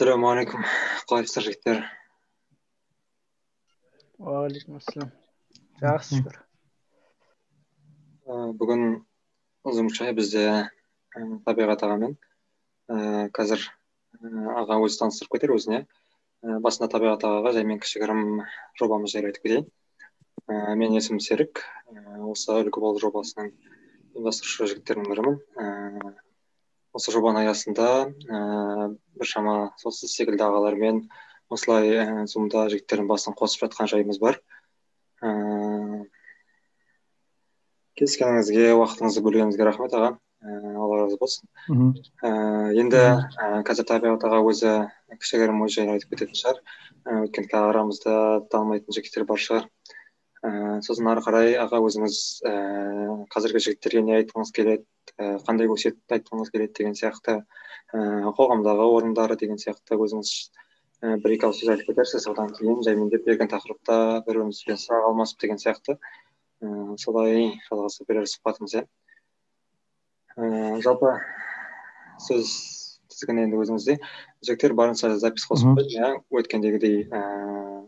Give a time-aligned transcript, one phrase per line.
[0.00, 0.62] ассалаумағалейкум
[1.10, 1.80] қалайсыздар жігіттер
[4.16, 5.10] уағалейкумассалам
[5.82, 6.38] жақсы шүкір
[8.62, 8.84] бүгін
[9.68, 10.44] ұзынша бізде
[11.44, 12.16] табиғат ағамен
[13.36, 13.66] қазір
[14.62, 15.82] аға өзі таныстырып кетер өзіне
[16.40, 18.24] басында табиғат ағаға жаймен кішігірім
[18.80, 19.68] жобамыз жайлы айтып кетейін
[20.80, 21.60] менің есімім серік
[22.32, 23.52] осы үлгі бол жобасының
[24.16, 25.36] ұйымдастырушы жігіттерінің бірімін
[26.96, 28.86] осы жобаның аясында ііі
[29.20, 31.04] біршама сол сіз секілді ағалармен
[31.52, 34.40] осылай ііі зумда жігіттердің басын қосып жатқан жайымыз бар.
[35.22, 36.02] Ііі
[38.00, 40.12] келіскеніңізге уақытыңызды бөлгеніңізге рахмет аға.
[40.40, 41.50] Ііі алла разы болсын.
[41.68, 44.76] Ііі енді ііі қазір табиғат аға өзі
[45.20, 46.62] кішігірім өз жайын айтып кететін шығар.
[47.04, 48.14] Ііі өйткені арамызда
[48.50, 49.68] танымайтын жігіттер бар шығар.
[50.46, 54.86] Ііі сосын ары қарай аға өзіңіз ііі қазіргі жігіттерге не айтқыңыз келеді
[55.18, 57.36] ііі қандай өсиет айтқыңыз келеді деген сияқты
[57.92, 60.32] ііі қоғамдағы орындары деген сияқты өзіңіз
[61.00, 63.94] і бір екі ауыз сөз айтып кетерсіз одан кейін жаймендеп берген тақырыпта
[64.26, 65.96] бір бірімізбен сұрақ алмасып деген сияқты.
[66.60, 68.82] Ііі солай жалғаса берер сұхбатымыз иә.
[70.36, 71.14] Ііі жалпы
[72.26, 72.52] сөз
[73.14, 73.96] тізгіні енді өзіңізде.
[74.44, 76.12] Жігіттер барынша запись қосып қойдым иә
[76.42, 77.79] өткендегідей ііі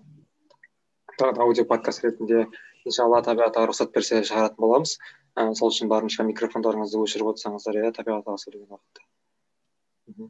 [1.20, 2.46] аудио подкаст ретінде
[2.84, 4.98] иншалла табиғат рұқсат берсе шығаратын боламыз.
[5.36, 10.28] І сол үшін барынша микрофондарыңызды өшіріп отырсаңыздар иә табиғат аға сөйлеген уақытта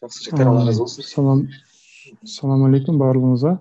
[0.00, 1.04] жақсы жігіттер алла разы болсын.
[1.04, 1.40] салам
[2.24, 3.52] ассалаумағалейкум барлығыңызға.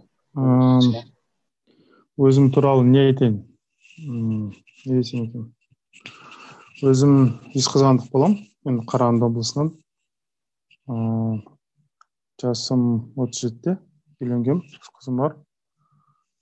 [2.20, 3.38] Өзім туралы не айтайын?
[4.00, 4.54] Не
[4.86, 5.48] десем екен?
[6.84, 7.16] Өзім
[7.56, 9.74] жезқазғандық боламын мен қарағанды облысынан.
[10.88, 11.44] Ыыы
[12.40, 13.78] жасым отыз жетіде
[14.24, 15.36] үйленгенмін үш қызым бар.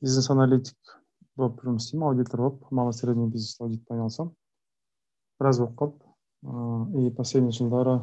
[0.02, 0.98] Бизнес аналитик
[1.38, 2.68] болып жұмыс істеймін аудитор болып.
[2.72, 4.34] Малый средний бизнес аудитпен айналысамын.
[5.40, 6.06] Біраз болып қалды.
[7.02, 8.00] И последний жылдары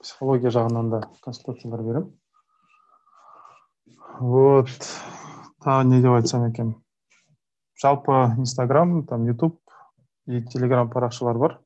[0.00, 2.12] психология жағынан да консультациялар беремін.
[4.20, 4.68] Вот.
[5.64, 6.74] Тағы не деп айтсам екен.
[7.80, 9.60] Жалпы инстаграм там ютуб
[10.26, 11.58] и телеграм парақшалар бар.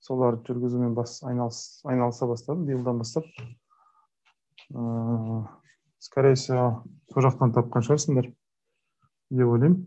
[0.00, 3.24] Соларды жүргізумен бас айналыс, айналыса бастадым биылдан бастап.
[4.72, 5.44] Ыыы
[6.00, 8.30] скорее всего сол жақтан тапқан шығарсыңдар.
[9.30, 9.86] Деп ойлаймын.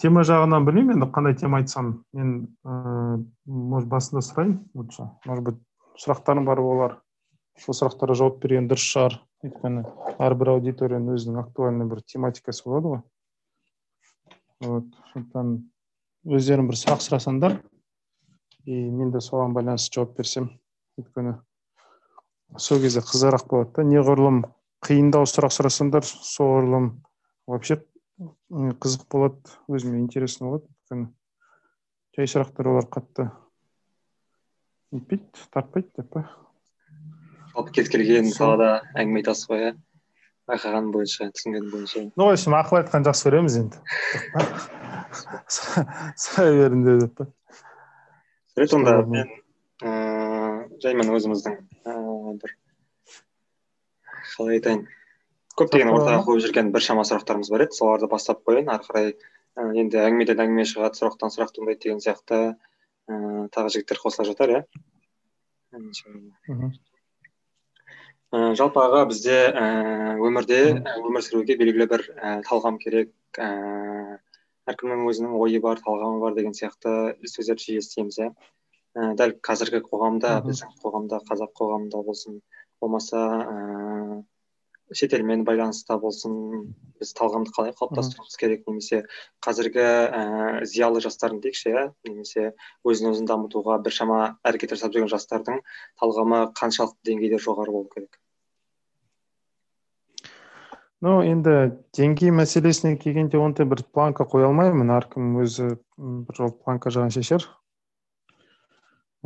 [0.00, 1.92] Тема жағынан білмеймін енді қандай тема айтсам.
[2.16, 5.08] Мен ыыы может басында сұрайын лучше.
[5.26, 5.60] Может быть
[6.00, 6.96] сұрақтарым бар болар
[7.60, 9.18] сол сұрақтарға жауап берген дұрыс шығар.
[9.44, 9.84] Өйткені
[10.22, 13.02] әрбір аудиторияның өзінің актуальный бір тематикасы болады ғой.
[14.62, 15.54] Вот сондықтан
[16.38, 17.56] өздерің бір сұрақ сұрасаңдар
[18.64, 20.52] и мен де соған байланысты жауап берсем
[21.00, 21.34] өйткені
[22.56, 23.86] сол кезде қызығырақ болады да.
[23.90, 24.44] Неғұрлым
[24.86, 26.92] қиындау сұрақ сұрасаңдар соғұрлым
[27.46, 27.78] вообще
[28.20, 30.68] қызық болады өзіме интересно болады.
[30.68, 31.08] Өйткені
[32.16, 33.30] жай сұрақтар олар қатты
[34.92, 36.26] нетпейді тартпайды деп па?
[37.54, 39.72] Жалпы кез келген салада әңгіме айтасыз ғой иә
[40.50, 42.04] байқағаным бойынша түсінгенім бойынша.
[42.16, 43.82] Ну в общем ақыл айтқанды жақсы көреміз енді.
[46.22, 47.28] Сұрай беріңдер деп па?
[48.56, 49.30] Жарайды онда мен
[49.82, 52.56] ыыы жаймен өзіміздің ііі бір
[54.32, 54.84] қалай айтайын.
[55.58, 57.76] Көптеген ортаға қойып жүрген біршама сұрақтарымыз бар еді.
[57.76, 58.70] Соларды бастап қояйын.
[58.72, 59.12] Ары қарай
[59.82, 62.38] енді әңгімеден әңгіме шығады сұрақтан сұрақ туындайды деген сияқты
[63.10, 64.62] ііі тағы жігіттер қосыла жатар иә.
[68.32, 70.60] Ыыы жалпы аға бізде ііі өмірде
[71.02, 72.06] өмір сүруге белгілі бір
[72.48, 74.16] талғам керек ііі
[74.72, 78.32] әркімнің өзінің ойы бар талғамы бар деген сияқты сөздерді жиі естиміз иә.
[79.20, 82.40] Дәл қазіргі қоғамда біздің қоғамда қазақ қоғамында болсын
[82.80, 84.22] болмаса ыыы
[84.98, 86.34] шетелмен байланыста болсын
[87.00, 89.04] біз талғамды қалай қалыптастыруымыз керек немесе
[89.44, 92.52] қазіргі ііі зиялы жастардың дейікші иә немесе
[92.86, 95.62] өзін өзін дамытуға біршама әрекет жасап жүрген жастардың
[96.02, 98.18] талғамы қаншалықты деңгейде жоғары болу керек?
[101.02, 101.54] Ну енді
[101.98, 104.92] деңгей мәселесіне келгенде ондай бір планка қоя алмаймын.
[104.94, 107.48] Әркім өзі бір жол планка жағын шешер.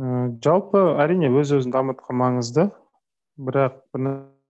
[0.01, 2.65] Ыыы жалпы әрине өз өзін дамытуға маңызды.
[3.37, 4.07] Бірақ бір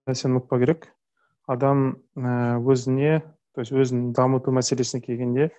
[0.08, 0.88] нәрсені ұмытпау керек.
[1.48, 3.22] Адам өзіне
[3.56, 5.50] то есть өзін дамыту мәселесіне келгенде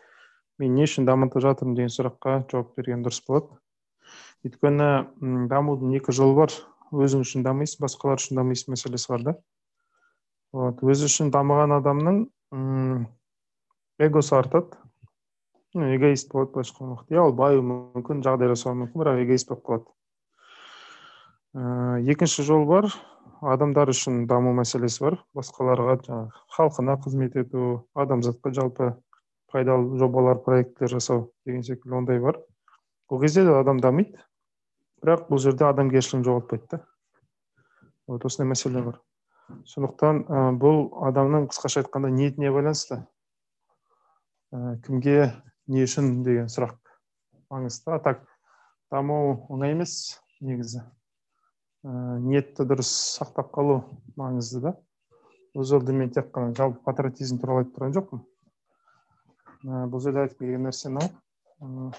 [0.63, 1.75] мен не үшін дамытып жатырмын?
[1.75, 3.59] деген сұраққа жауап берген дұрыс болады.
[4.47, 6.55] Өйткені дамудың екі жолы бар.
[6.95, 9.35] Өзің үшін дамисың басқалар үшін дамисың мәселесі бар да.
[10.55, 10.83] Вот.
[10.83, 12.21] Өзі үшін дамыған адамның
[13.99, 14.79] эгосы артады.
[15.75, 17.15] Эгоист болады былайша айтқан уақытта.
[17.15, 19.98] Иә ол баюы мүмкін жағдай жасауы мүмкін бірақ эгоист болып қалады.
[21.59, 22.87] Ыыы екінші жол бар.
[23.43, 25.19] Адамдар үшін даму мәселесі бар.
[25.35, 28.93] Басқаларға жаңағы халқына қызмет ету адамзатқа жалпы
[29.51, 32.39] пайдалы жобалар проектілер жасау деген секілді ондай бар.
[33.09, 34.23] Ол кезде де адам дамиды.
[35.03, 36.81] Бірақ бұл жерде адамгершілігін жоғалтпайды да
[38.09, 38.99] вот осындай мәселе бар.
[39.69, 40.25] Сондықтан
[40.61, 43.03] бұл адамның қысқаша айтқанда ниетіне байланысты
[44.87, 45.33] кімге
[45.67, 46.77] не үшін деген сұрақ
[47.53, 47.93] маңызды.
[47.95, 48.25] А так
[48.91, 50.83] даму оңай емес негізі.
[51.89, 53.81] Ниетті дұрыс сақтап қалу
[54.19, 54.75] маңызды да.
[55.57, 58.25] Бұл жерде мен тек қана жалпы патриотизм туралы айтып тұрған жоқпын.
[59.93, 61.93] Бұл жерде айтып келген нәрсе мынау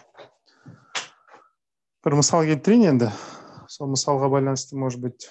[2.05, 3.09] бір мысал келтірейін енді.
[3.67, 5.27] Сол мысалға байланысты может быть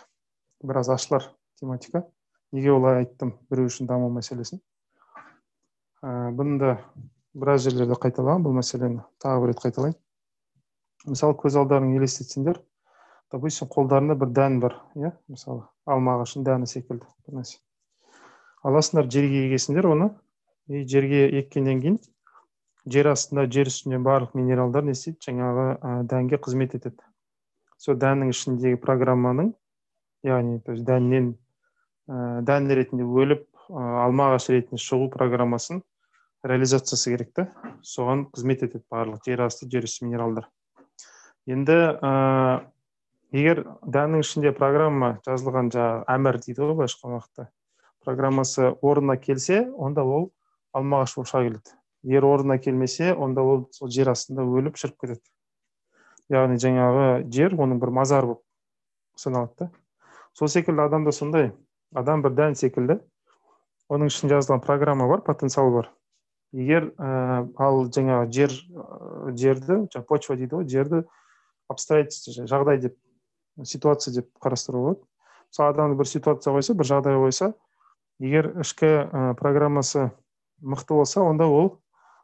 [0.62, 2.04] біраз ашылар тематика.
[2.52, 4.60] Неге олай айттым біреу үшін даму мәселесін?
[6.02, 6.74] Ә, бұны да
[7.34, 9.96] біраз жерлерде қайталаған бұл мәселені тағы бір рет қайталайын.
[11.08, 12.60] Мысалы көз алдарыңа елестетсеңдер
[13.32, 17.58] допустим қолдарында бір дән бар иә мысалы алма ағашының дәні секілді бір нәрсе
[18.66, 20.08] аласыңдар жерге егесіңдер оны
[20.68, 21.98] и жерге еккеннен кейін
[22.88, 27.04] жер астында жер үстінде барлық минералдар не істейді жаңағы ә, дәнге қызмет етеді
[27.78, 29.52] сол дәннің ішіндегі программаның
[30.26, 31.34] яғни то есть дәннен
[32.08, 35.82] ә, дән ретінде өліп ә, алма ағаш ретінде шығу программасын
[36.48, 37.48] реализациясы керек та
[37.82, 40.48] соған қызмет етеді барлық жер асты жер үсті минералдар
[41.48, 41.78] енді
[43.32, 47.50] егер дәннің ішінде программа жазылған жаңағы әмір дейді ғой былайша айтқан
[48.04, 50.30] программасы орнына келсе онда ол
[50.72, 55.00] алма ағаш болып шыға келеді егер орнына келмесе онда ол сол жер астында өліп шіріп
[55.02, 55.24] кетеді.
[56.32, 58.42] Яғни жаңағы жер оның бір мазары болып
[59.16, 59.70] саналады да.
[60.32, 61.52] Сол секілді адамда сондай.
[61.94, 63.00] Адам бір дән секілді.
[63.88, 65.90] Оның ішінде жазылған программа бар потенциал бар.
[66.52, 68.54] Егер ә, ал жаңағы жер
[69.34, 71.02] жерді жаңағы почва дейді ғой жерді
[71.68, 72.96] обстоятельства жағдай деп
[73.64, 75.04] ситуация деп қарастыруға болады
[75.50, 77.52] мысалы адамды бір ситуация қойса бір жағдай қойса
[78.20, 80.10] егер ішкі ә, программасы
[80.62, 81.78] мықты болса онда ол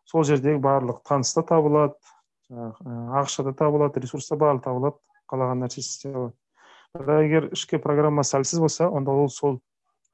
[0.05, 1.95] сол жердегі барлық таныс та табылады
[2.51, 4.99] ақша да табылады ресурс та барлығы табылады
[5.31, 6.35] қалаған нәрсесін істей алады.
[6.95, 9.61] Бірақ егер ішкі программасы әлсіз болса онда ол сол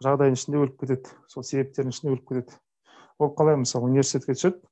[0.04, 2.60] жағдайдың ішінде өліп кетеді сол себептердің ішінде өліп кетеді.
[3.18, 3.58] Ол қалай?
[3.60, 4.62] Мысалы университетке түседі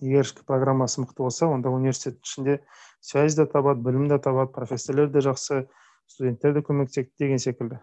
[0.00, 2.56] егер ішкі программасы мықты болса онда университеттің ішінде
[3.00, 5.66] связь да табады білім де табады профессорлар да жақсы
[6.06, 7.80] студенттер де көмектеседі деген секілді.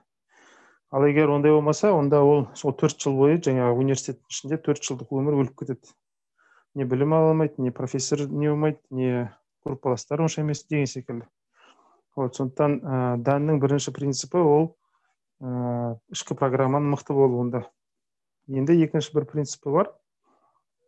[0.93, 5.13] Ал егер ондай болмаса онда ол сол төрт жыл бойы жаңағы университеттің ішінде төрт жылдық
[5.17, 5.89] өмір өліп кетеді.
[6.77, 9.31] Не білім ала алмайды не профессор не болмайды не
[9.65, 11.25] группаластары онша емес деген секілді.
[12.15, 14.67] Вот сондықтан ә, дәннің бірінші принципі ол
[15.41, 17.63] ә, ішкі программаның мықты болуында.
[18.47, 19.93] Енді екінші бір принципі бар.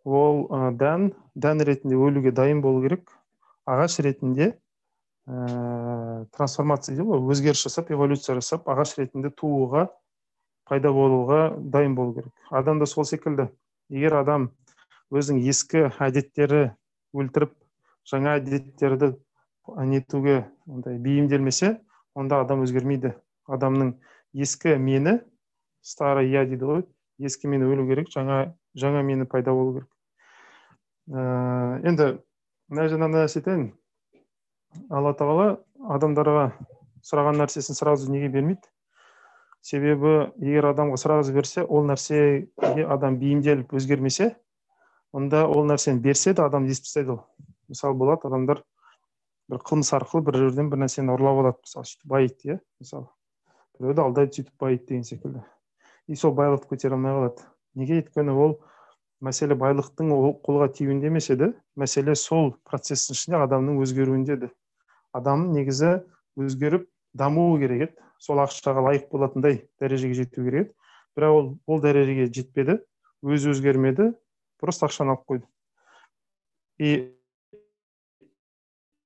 [0.05, 0.45] Ол
[0.77, 3.09] дән дән ретінде өлуге дайын болу керек.
[3.65, 4.53] Ағаш ретінде
[5.25, 9.87] ә, трансформация дейді ғой өзгеріс жасап эволюция жасап ағаш ретінде тууға
[10.69, 12.33] пайда болуға дайын болу керек.
[12.51, 13.49] Адам да сол секілді.
[13.89, 14.49] Егер адам
[15.13, 16.71] өзінің ескі әдеттері
[17.13, 17.53] өлтіріп
[18.05, 19.15] жаңа әдеттерді
[19.89, 21.79] нетуге андай бейімделмесе
[22.13, 23.15] онда адам өзгермейді.
[23.49, 23.95] Адамның
[24.33, 25.19] ескі мені
[25.81, 26.85] старый я дейді ғой
[27.21, 29.94] ескі мені өлу керек жаңа жаңа мені пайда болу керек.
[31.07, 32.07] Енді
[32.69, 33.65] мына жерде нәрсе айтайын.
[34.89, 35.59] Алла тағала
[35.95, 36.47] адамдарға
[37.05, 38.65] сұраған нәрсесін сразу неге бермейді?
[39.61, 44.35] Себебі егер адамға сразу берсе ол нәрсеге адам бейімделіп өзгермесе
[45.13, 47.21] онда ол нәрсені берсе де адам естіп тастайды ол.
[47.69, 48.63] Мысалы болады адамдар
[49.49, 51.61] бір қылмыс арқылы бір жерден бір нәрсені ұрлап алады.
[51.65, 53.07] Мысалы сөйтіп байиды иә мысалы.
[53.79, 55.45] Біреуді алдайды сөйтіп байиды деген секілді.
[56.07, 57.45] И сол байлықты көтере алмай қалады.
[57.75, 58.01] Неге?
[58.01, 58.59] өйткені ол
[59.25, 60.11] мәселе байлықтың
[60.45, 61.51] қолға тиюінде емес еді.
[61.79, 64.49] Мәселе сол процесстің ішінде адамның өзгеруінде еді.
[65.15, 66.03] Адам негізі
[66.37, 66.85] өзгеріп
[67.17, 67.95] дамуы керек еді.
[68.21, 70.75] Сол ақшаға лайық болатындай дәрежеге жету керек еді.
[71.17, 72.79] Бірақ ол ол дәрежеге жетпеді.
[73.23, 74.11] Өзі өзгермеді.
[74.61, 75.47] Просто ақшаны алып қойды.
[76.79, 76.91] И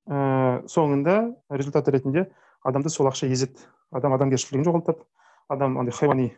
[0.09, 2.27] ә, соңында результат ретінде
[2.65, 3.61] адамды сол ақша езеді.
[3.91, 5.05] Адам адамгершілігін жоғалтады.
[5.49, 6.31] Адам андай хайуани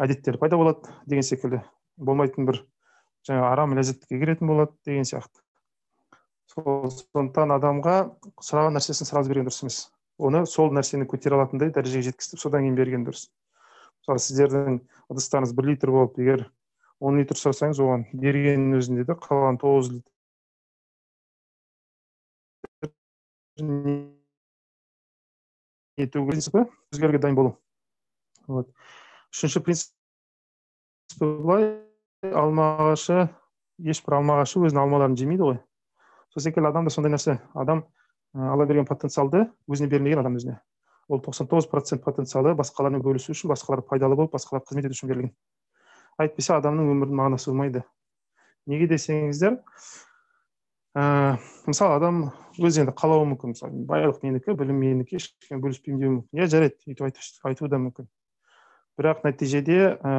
[0.00, 1.62] әдеттер пайда болады деген секілді.
[1.96, 2.62] Болмайтын бір
[3.28, 5.42] жаңағы арам ләззатке кіретін болады деген сияқты.
[6.50, 7.96] Сондықтан адамға
[8.42, 9.80] сұраған нәрсесін сразу берген дұрыс емес.
[10.18, 13.28] Оны сол нәрсені көтере алатындай дәрежеге жеткізіп содан кейін берген дұрыс.
[14.02, 14.80] Мысалы сіздердің
[15.12, 16.48] ыдыстарыңыз бір литр болып егер
[16.98, 20.14] он литр сұрасаңыз оған бергеннің өзінде де қалған тоғыз литр
[25.98, 27.58] принципі өзгеруге дайын болу.
[28.46, 28.70] Вот.
[29.34, 29.92] Үшінші принцип
[31.18, 31.87] былай.
[32.22, 33.28] Алма ағашы
[33.78, 35.58] ешбір алма ағашы өзінің алмаларын жемейді ғой.
[36.34, 37.38] Сол секілді адам да сондай нәрсе.
[37.54, 37.84] Адам
[38.34, 40.58] алла берген потенциалды өзіне бермеген адам өзіне.
[41.08, 45.12] Ол тоқсан тоғыз процент потенциалы басқалармен бөлісу үшін басқаларға пайдалы болып басқаларға қызмет ету үшін
[45.12, 45.32] берілген.
[46.18, 47.84] Әйтпесе адамның өмірінің мағынасы болмайды.
[48.66, 49.60] Неге десеңіздер
[50.98, 51.38] ә,
[51.70, 52.22] мысалы адам
[52.58, 53.54] өзі енді қалауы мүмкін.
[53.54, 56.42] Мысалы байлық менікі білім менікі ешкіммен бөліспеймін деуі мүмкін.
[56.42, 58.10] Иә жарайды өйтіп айтуы да мүмкін.
[58.98, 60.12] Бірақ нәтижеде ә,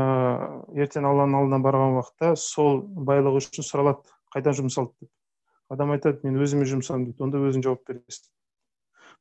[0.79, 4.07] ертең алланың алдына барған уақытта сол байлық үшін сұралады.
[4.31, 5.11] Қайдан жұмсалды деп.
[5.69, 8.29] Адам айтады мен өзіме жұмсадым дейді онда өзің жауап бересің.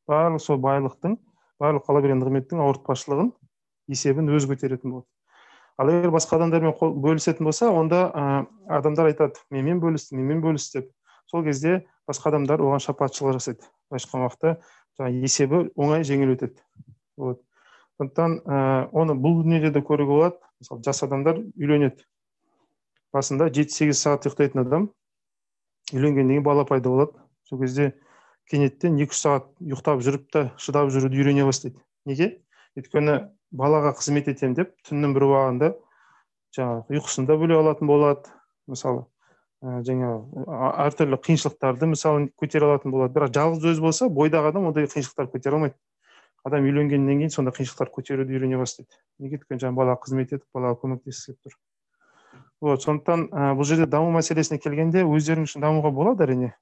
[0.08, 1.16] Барлық сол байлықтың
[1.58, 3.32] барлық алла берген нығметтің ауыртпашылығын
[3.90, 5.08] есебін өзі көтеретін болады.
[5.78, 8.22] Ал егер басқа адамдармен бөлісетін болса онда ә,
[8.78, 10.88] адамдар айтады менімен бөлісті менімен бөліс деп.
[11.26, 13.66] Сол кезде басқа адамдар оған шапатшылық жасайды.
[13.90, 16.58] Былайша айтқан уақытта есебі оңай жеңіл өтеді.
[17.16, 17.42] Вот.
[17.98, 18.38] Сондықтан
[18.94, 20.38] оны бұл дүниеде де көруге болады.
[20.62, 22.04] Мысалы жас адамдар үйленеді.
[23.14, 24.88] Басында жеті сегіз сағат ұйықтайтын адам
[25.92, 27.18] үйленгеннен кейін бала пайда болады.
[27.48, 27.92] Сол кезде
[28.50, 31.80] кенеттен екі үш сағат ұйықтап жүріп та шыдап жүруді үйрене бастайды.
[32.06, 32.38] Неге?
[32.78, 33.18] Өйткені
[33.50, 35.70] балаға қызмет етемін деп түннің бір уағында
[36.56, 38.28] жаңағы ұйқысын да бөле алатын болады.
[38.68, 39.06] Мысалы
[39.64, 40.44] ә, жаңағы
[40.84, 43.14] әртүрлі қиыншылықтарды мысалы көтере алатын болады.
[43.16, 45.76] Бірақ жалғыз өзі болса бойдағы адам ондай қиыншылықтарды көтере алмайды.
[46.47, 48.95] Адам үйленгеннен кейін сондай қиыншылықтарды көтеруді үйрене бастайды.
[49.18, 51.59] Неге өйткені жаңағы балаға қызмет етіп балаға көмектескісі келіп тұр?
[52.61, 56.54] Вот сондықтан ә, бұл жерде даму мәселесіне келгенде өздерің үшін дамуға болады әрине.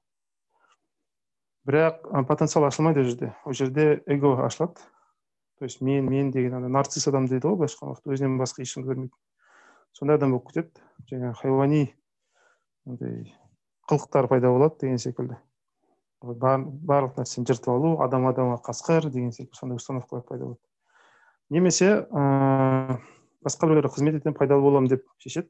[1.67, 3.33] Бірақ потенциал ашылмайды ол жерде.
[3.45, 4.81] Ол жерде эго ашылады.
[5.59, 8.91] То есть мен мен деген ана нарцисс адам дейді ғой былайша айтқан өзінен басқа ешкімді
[8.91, 9.13] көрмейді
[9.97, 10.83] сондай адам болып кетеді.
[11.09, 11.81] Жаңағы хайуани
[12.85, 13.33] андай
[13.89, 15.39] қылықтар пайда болады деген секілді.
[16.21, 20.67] Барлық нәрсені жыртып алу адам адамға қасқыр деген секілді сондай установкалар пайда болады
[21.49, 22.99] немесе ә,
[23.45, 25.49] басқа біреулерге қызмет етемін пайдалы боламын деп шешеді.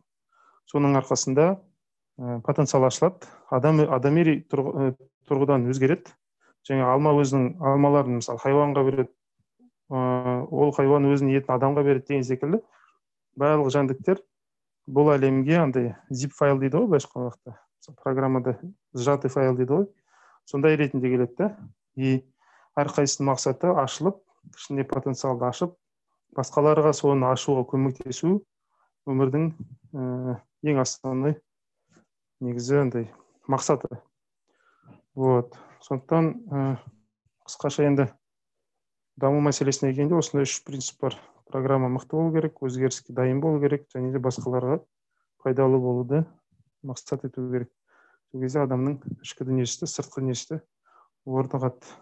[0.70, 3.30] Соның арқасында ә, потенциал ашылады.
[3.50, 6.14] Адам адами тұрғыдан өзгереді.
[6.68, 9.14] Жаңа алма өзінің алмаларын мысалы хайуанға береді
[9.88, 12.60] ол хайуан өзінің етін адамға береді деген секілді
[13.40, 14.20] барлық жәндіктер
[14.92, 17.56] бұл әлемге андай zip файл дейді ғой былайша айтқан уақытта.
[18.04, 18.58] Программада
[18.92, 19.88] сжатый файл дейді ғой.
[20.48, 21.50] Сондай ретінде келеді да
[21.96, 22.22] и
[22.80, 24.22] әрқайсысының мақсаты ашылып
[24.56, 25.75] ішінде потенциалды ашып
[26.38, 28.38] басқаларға соны ашуға көмектесу
[29.08, 29.50] өмірдің
[29.94, 30.38] ә,
[30.68, 31.38] ең основной
[32.44, 33.08] негізі андай
[33.48, 34.00] мақсаты.
[35.16, 35.58] Вот.
[35.82, 36.63] Сондықтан ә,
[37.48, 38.08] қысқаша енді
[39.18, 41.18] даму мәселесіне келгенде осындай үш принцип бар.
[41.48, 44.82] Программа мықты болу керек өзгеріске дайын болу керек және де басқаларға
[45.44, 46.25] пайдалы болуды
[46.84, 47.72] мақсат ету керек.
[48.32, 50.60] Сол кезде адамның ішкі дүниесі сыртқы дүниесі
[51.28, 51.96] орнығады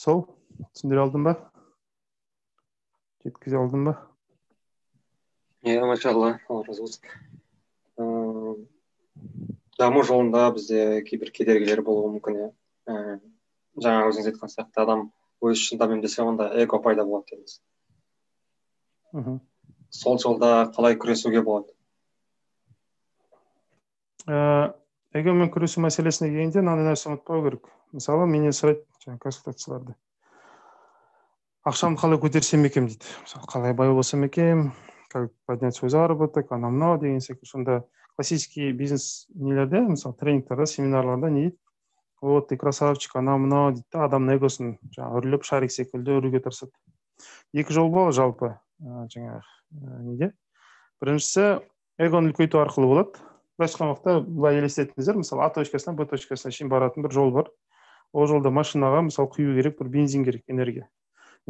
[0.00, 0.24] сол
[0.74, 1.34] түсіндіре алдым ба?
[3.24, 3.94] Жеткізе алдым ба?
[5.64, 7.04] Иә машалла алла разы болсын.
[9.78, 12.48] Даму жолында бізде кейбір кедергілер болуы мүмкін иә.
[13.84, 15.06] Жаңа өзіңіз айтқан сияқты адам
[15.44, 17.56] өз үшін дамимын десе онда эго пайда болады дедіңіз.
[19.14, 19.40] Мхм.
[19.90, 21.73] Сол жолда қалай күресуге болады?
[24.26, 29.98] Эгомен күресу мәселесіне келгенде мынандай нәрсе ұмытпау керек мысалы менен сұрайды жаңағы консультацияларда
[31.64, 33.08] ақшамды қалай көтерсем екен дейді.
[33.24, 34.72] Мысалы қалай бай болсам екен
[35.08, 36.52] как поднять свой заработок?
[36.52, 36.98] Анау мынау?
[36.98, 37.46] деген секілді.
[37.46, 37.84] Сонда
[38.16, 41.58] классический бизнес нелерде мысалы тренингтарда семинарларда не дейді.
[42.20, 43.72] Вот ты красавчик анау мынау?
[43.72, 46.72] дейді да адамның эгосын жаңағы үрлеп шарик секілді үруге тырысады.
[47.52, 50.32] Екі жол бар жалпы ә, жаңағы ә, неде?
[51.00, 51.64] Біріншісі
[51.98, 53.24] эгоны үлкейту арқылы болады.
[53.58, 55.20] Былайша уақытта былай елестетіңіздер.
[55.20, 57.50] Мысалы а точкасынан б точкасына шейін баратын бір жол бар.
[58.12, 60.88] Ол жолда машинаға мысалы құю керек бір бензин керек энергия.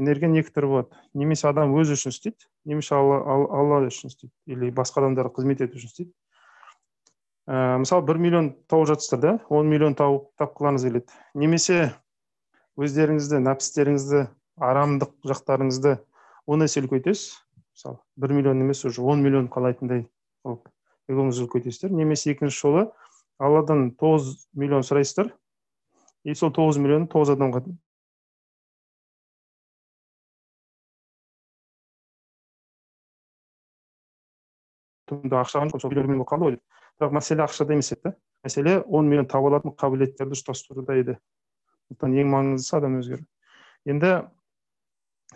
[0.00, 1.00] Энергияның екі түрі болады.
[1.14, 5.78] Немесе адам өзі үшін істейді немесе алла, алла үшін істейді или басқа адамдарға қызмет ету
[5.78, 6.12] үшін істейді.
[7.46, 11.20] Ә, мысалы бір миллион тауып жатсыздар да он миллион тауып тапқыларыңыз келеді.
[11.34, 11.92] Немесе
[12.80, 14.26] өздеріңізді нәпсістеріңізді
[14.58, 15.98] арамдық жақтарыңызды
[16.46, 17.44] он есе үлкейтесіз
[17.74, 20.06] мысалы бір миллион емес уже он миллион қалайтындай
[20.44, 20.73] қылып
[21.10, 22.84] эгоңызды үлкейтесіздер немесе екінші жолы
[23.38, 25.32] алладан тоғыз миллион сұрайсыздар.
[26.24, 27.64] И сол тоғыз миллионды тоғыз адамға
[35.10, 36.56] түнде ақша сол қалды ғой
[37.00, 38.14] бірақ мәселе ақшада емес еді да.
[38.44, 41.18] Мәселе он миллион таба алатын қабілеттерді ұштастыруда еді.
[41.88, 43.24] Сондықтан ең маңыздысы адам өзгеру.
[43.84, 44.12] Енді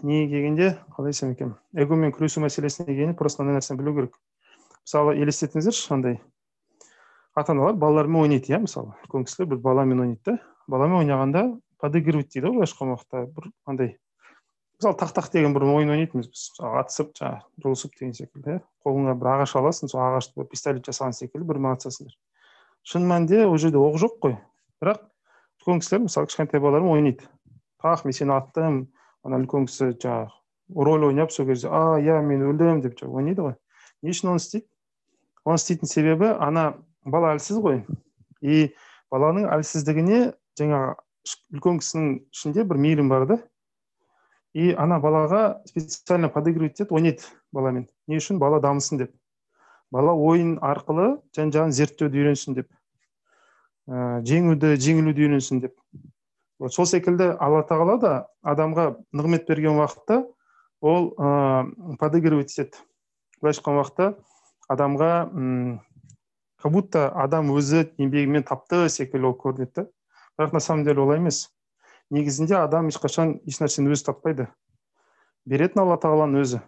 [0.03, 4.19] неге келгенде қалай айтсам екен эгомен күресу мәселесіне келгенде просто мынандай нәрсені білу керек.
[4.89, 6.15] Мысалы елестетіңіздерші андай
[7.37, 8.95] ата аналар балаларымен ойнайды иә мысалы.
[9.05, 10.39] Үлкен кісілер бір баламен ойнайды да.
[10.65, 11.43] Баламен ойнағанда
[11.77, 13.91] подыгрывать дейді ғой былайша айтқан уақытта бір андай
[14.81, 16.47] мысалы тақ тақ деген бір ойын ойнайтынбыз біз.
[16.57, 18.63] Атысып жаңағы жұлысып деген секілді иә.
[18.81, 22.17] Қолыңа бір ағаш аласың сол ағашты пистолет жасаған секілді бірімен атысасыңдар
[22.89, 24.39] шын мәнінде ол жерде оқ жоқ қой.
[24.81, 25.05] Бірақ
[25.61, 27.29] үлкен кісілер мысалы кішкентай балалармен ойнайды.
[27.85, 28.81] Тақ мен сені аттым
[29.23, 30.33] ана үлкен кісі жаңағы
[30.89, 33.59] роль ойнап сол кезде а иә мен өлдім деп ойнайды ғой.
[34.03, 34.67] Не үшін оны істейді?
[35.49, 36.75] Оны істейтін себебі ана
[37.09, 37.83] бала әлсіз ғой.
[38.45, 38.75] И
[39.13, 40.97] баланың әлсіздігіне жаңағы
[41.57, 43.39] үлкен кісінің ішінде бір мейірім бар да.
[44.55, 47.87] И ана балаға специально подыгрывать етеді ойнайды баламен.
[48.09, 48.41] Не үшін?
[48.41, 49.13] Бала дамысын деп.
[49.93, 52.71] Бала ойын арқылы жан жағын зерттеуді үйренсін деп.
[53.89, 55.77] Ә, жеңуді жеңілуді үйренсін деп.
[56.59, 60.25] Вот сол секілді алла тағала да адамға нығмет берген уақытта
[60.81, 62.83] ол ә, подыгрывать етеді.
[63.41, 64.09] Былайша айтқан уақытта
[64.73, 65.79] адамға м
[66.63, 69.87] как будто адам өзі еңбегімен тапты секілді болып көрінеді.
[69.87, 69.87] Да
[70.39, 71.49] бірақ на самом деле олай емес.
[72.11, 74.49] Негізінде адам ешқашан еш нәрсені өзі таппайды.
[75.47, 76.61] Беретін алла тағаланың өзі.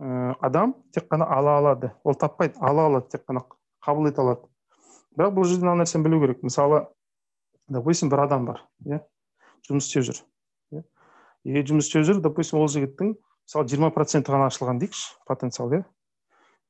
[0.00, 1.92] Ә, адам тек қана ала алады.
[2.04, 2.54] Ол таппайды.
[2.60, 3.44] Ала алады тек қана
[3.84, 4.48] қабыл ете алады.
[5.16, 6.42] Бірақ бұл жерде мына нәрсені білу керек.
[6.42, 6.86] Мысалы
[7.68, 9.00] допустим бір адам бар иә
[9.68, 10.20] жұмыс істеп жүр
[10.74, 10.82] иә.
[11.44, 15.84] Егер жұмыс істеп жүр допустим ол жігіттің мысалы жиырма проценті ғана ашылған дейікші потенциал иә.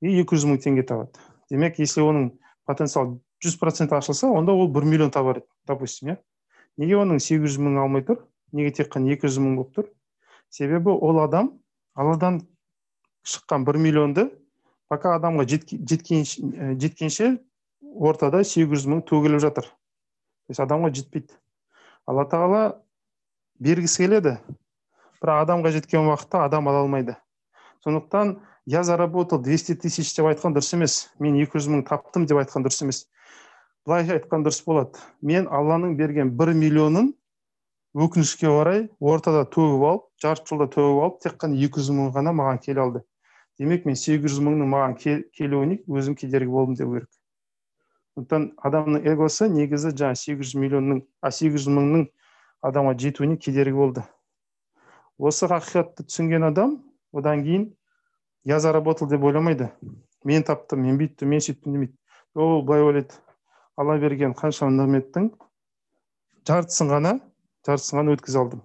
[0.05, 1.19] И екі жүз мың теңге табады.
[1.51, 2.31] Демек если оның
[2.69, 6.17] потенциал жүз процент ашылса онда ол бір миллион табар еді допустим иә.
[6.77, 8.25] Неге оның сегіз жүз мың алмай тұр?
[8.53, 9.91] Неге тек қана екі жүз мың болып тұр?
[10.51, 11.53] Себебі ол адам
[11.95, 12.43] алладан
[13.25, 14.29] шыққан бір миллионды
[14.89, 16.43] пока адамға жеткенше,
[16.81, 17.31] жеткенше
[17.81, 19.69] ортада сегіз жүз мың төгіліп жатыр.
[20.45, 21.33] То есть адамға жетпейді.
[22.07, 22.63] Алла тағала
[23.61, 24.37] бергісі келеді.
[25.23, 27.17] Бірақ адамға жеткен уақытта адам ала алмайды.
[27.85, 30.95] Сондықтан я заработал 200 тысяч деп айтқан дұрыс емес.
[31.19, 33.07] Мен 200 мың таптым деп айтқан дұрыс емес.
[33.87, 35.01] Былай айтқан дұрыс болады.
[35.23, 37.13] Мен алланың берген бір миллионын
[37.95, 42.63] өкінішке орай ортада төгіп алып жарты жылда төгіп алып тек қана 200 мың ғана маған
[42.65, 43.05] келе алды.
[43.59, 44.97] Демек мен 800 мыңның маған
[45.37, 47.13] келуіне өзім кедергі болдым деу керек
[48.15, 52.05] сондықтан адамның эгосы негізі жаңағы 800 миллионның а 800 мыңның
[52.63, 54.05] адамға жетуіне кедергі болды.
[55.19, 56.77] Осы хақиқатты түсінген адам
[57.13, 57.65] одан кейін
[58.45, 59.71] я заработал деп ойламайды.
[60.25, 61.95] Мен таптым мен бүйттім мен сөйттім демейді.
[62.35, 63.15] Ол былай ойлайды.
[63.77, 65.31] Алла берген қанша нығметтің
[66.47, 67.15] жартысын ғана
[67.67, 68.63] жартысын ғана өткізе алдым.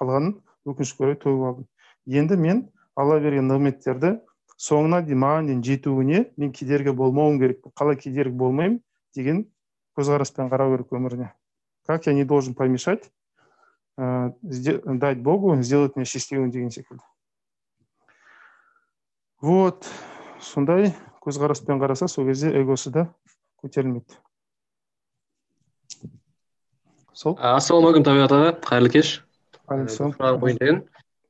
[0.00, 0.34] Қалғанын
[0.68, 1.68] өкінішке орай төгіп алдым.
[2.06, 2.64] Енді мен
[2.96, 4.16] алла берген нығметтерді
[4.58, 7.62] соңына дейін маған дейін жетуіне мен кедергі болмауым керек.
[7.78, 8.80] Қалай кедергі болмаймын
[9.14, 9.44] деген
[9.98, 11.32] көзқараспен қарау керек өміріне.
[11.86, 13.10] Как я не должен помешать
[13.96, 17.02] э, дать богу сделать меня счастливым деген секілді.
[19.40, 19.86] Вот
[20.40, 23.08] сондай көзқараспен қараса сол кезде эгосы да
[23.62, 24.18] көтерілмейді.
[27.12, 27.34] Сол.
[27.34, 28.52] Ассалаумағалейкум табиғат аға.
[28.62, 29.16] Қайырлы кеш.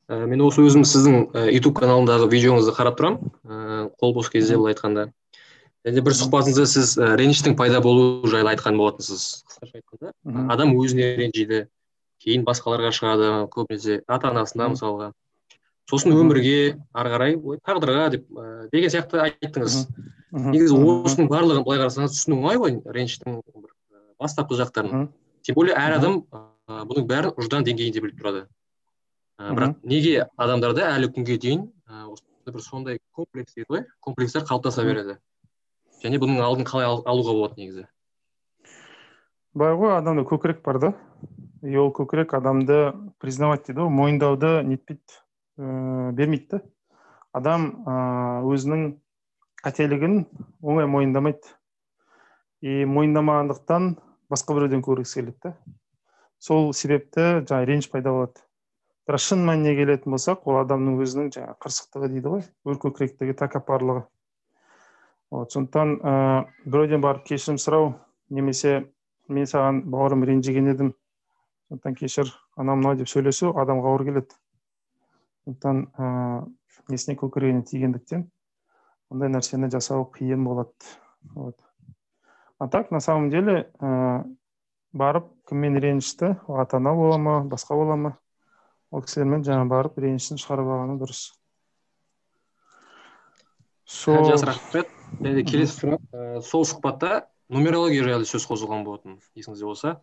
[0.09, 5.11] Мен осы өзім сіздің ютуб каналындағы видеоңызды қарап тұрамын қол бос кезде былай айтқанда.
[5.85, 9.45] Және бір сұхбатыңызда сіз реніштің пайда болуы жайлы айтқан болатынсыз.
[9.49, 11.67] Қысқаша айтқанда адам өзіне ренжиді
[12.25, 15.13] кейін басқаларға шығады көбінесе ата анасына мысалға.
[15.89, 19.79] Сосын өмірге ары қарай тағдырға деп ә, деген сияқты айттыңыз.
[20.33, 23.73] Негізі осының барлығын былай қарасаңыз түсіну оңай ғой реніштің бір
[24.21, 25.09] бастапқы жақтарын.
[25.43, 28.43] Тем более әр адам ә, бұның бәрін ұждан деңгейінде біліп тұрады.
[29.41, 32.05] Ә, бірақ неге адамдарда әлі күнге дейін ә,
[32.53, 35.17] бір сондай комплекс дейді ғой комплекстер қалыптаса береді.
[36.03, 37.87] Және бұның алдын қалай алуға болады негізі.
[39.57, 40.93] Былай ғой адамда көкірек бар да.
[41.63, 45.23] И ол көкірек адамды признавать дейді ғой мойындауды нетпейді.
[45.59, 46.63] Ә, бермейді.
[46.63, 46.65] Да
[47.37, 47.95] адам ә,
[48.49, 48.85] өзінің
[49.63, 50.23] қателігін
[50.63, 51.55] оңай мойындамайды.
[52.65, 53.93] И мойындамағандықтан
[54.33, 55.53] басқа біреуден көргісі келеді да
[56.43, 58.43] сол себепті жаңағы реніш пайда болады.
[59.09, 64.03] Бірақ шын мәніне келетін болсақ ол адамның өзінің жаңағы қырсықтығы дейді ғой өркөкіректігі тәкаппарлығы.
[65.31, 66.13] Вот сондықтан ә,
[66.67, 67.93] біреуден барып кешірім сұрау
[68.31, 68.89] немесе
[69.29, 70.93] мен саған бауырым ренжіген едім.
[71.69, 74.39] Сондықтан кешір анау мынау деп сөйлесу адамға ауыр келеді.
[75.49, 78.27] Сондықтан ыыы несіне көкірегіне тигендіктен
[79.09, 80.73] ондай нәрсені жасау қиын болады.
[81.35, 81.57] Вот.
[82.59, 84.25] А так на самом деле ә,
[84.93, 88.19] барып кіммен ренжісті ата ана бола ма басқа бола ма?
[88.91, 91.33] Ол кісілермен жаңа барып ренішін шығарып алғаны дұрыс.
[93.85, 94.89] Сол жақсы рахмет.
[95.21, 99.97] Және келесі сұрақ сол сұхбатта нумерология жайлы сөз қозғалған болатын есіңізде болса.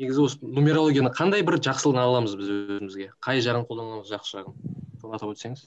[0.00, 3.08] Негізі осы нумерологияны қандай бір жақсылығын ала аламыз біз өзімізге?
[3.22, 4.54] Қай жағын қолданамыз жақсы жағын?
[5.00, 5.60] Соны атап өтсеңіз.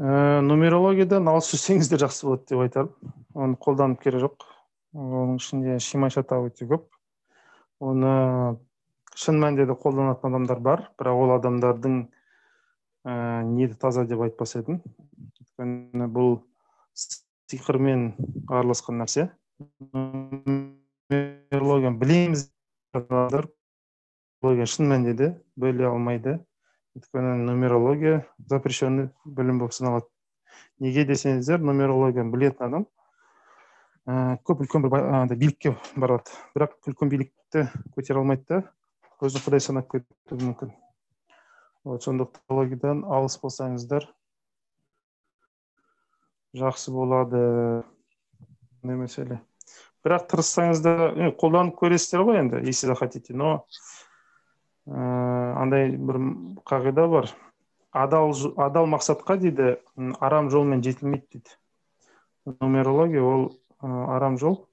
[0.00, 2.90] Ә, нумерологиядан алыс жүрсеңіз де жақсы болады деп айтарым
[3.34, 4.36] оны қолданып керек жоқ.
[4.96, 6.86] Оның ішінде шимайшата өте көп.
[7.80, 8.12] Оны
[9.14, 11.94] шын мәнінде де қолданатын адамдар бар бірақ ол адамдардың
[13.04, 14.80] ә, ниеті таза деп айтпас едім.
[15.42, 16.40] Өйткені бұл
[17.50, 18.14] сиқырмен
[18.48, 19.28] араласқан нәрсе.
[19.92, 22.48] Нумерологияны білеміз
[22.98, 23.46] адамдар
[24.72, 25.28] шын мәнінде де
[25.60, 26.36] бөле алмайды
[26.98, 30.08] өйткені нумерология запрещенный білім болып саналады
[30.82, 32.86] неге десеңіздер нумерологияны білетін адам
[34.06, 38.62] ә, көп үлкен бір андай билікке барады бірақ үлкен билікті көтере алмайды да
[39.20, 40.72] өзін құдай санап кетуі мүмкін
[41.84, 44.08] вот сондықтан алыс болсаңыздар
[46.56, 47.84] жақсы болады.
[48.82, 49.36] Мәселе
[50.04, 53.34] бірақ тырыссаңыздар қолданып көресіздер ғой енді если захотите.
[53.34, 53.66] Но
[54.86, 56.20] андай бір
[56.66, 57.30] қағида бар.
[57.90, 59.78] Адал адал мақсатқа дейді
[60.20, 61.56] арам жолмен жетілмейді дейді.
[62.60, 64.66] Нумерология ол арам жол.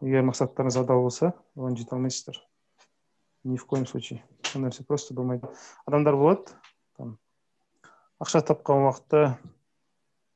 [0.00, 2.40] Егер мақсаттарыңыз адал болса оған жете алмайсыздар.
[3.44, 4.24] Ни в коем случае.
[4.54, 5.48] Ол нәрсе просто болмайды.
[5.86, 6.56] Адамдар болады
[6.96, 7.18] там
[8.20, 9.36] ақша тапқан уақытта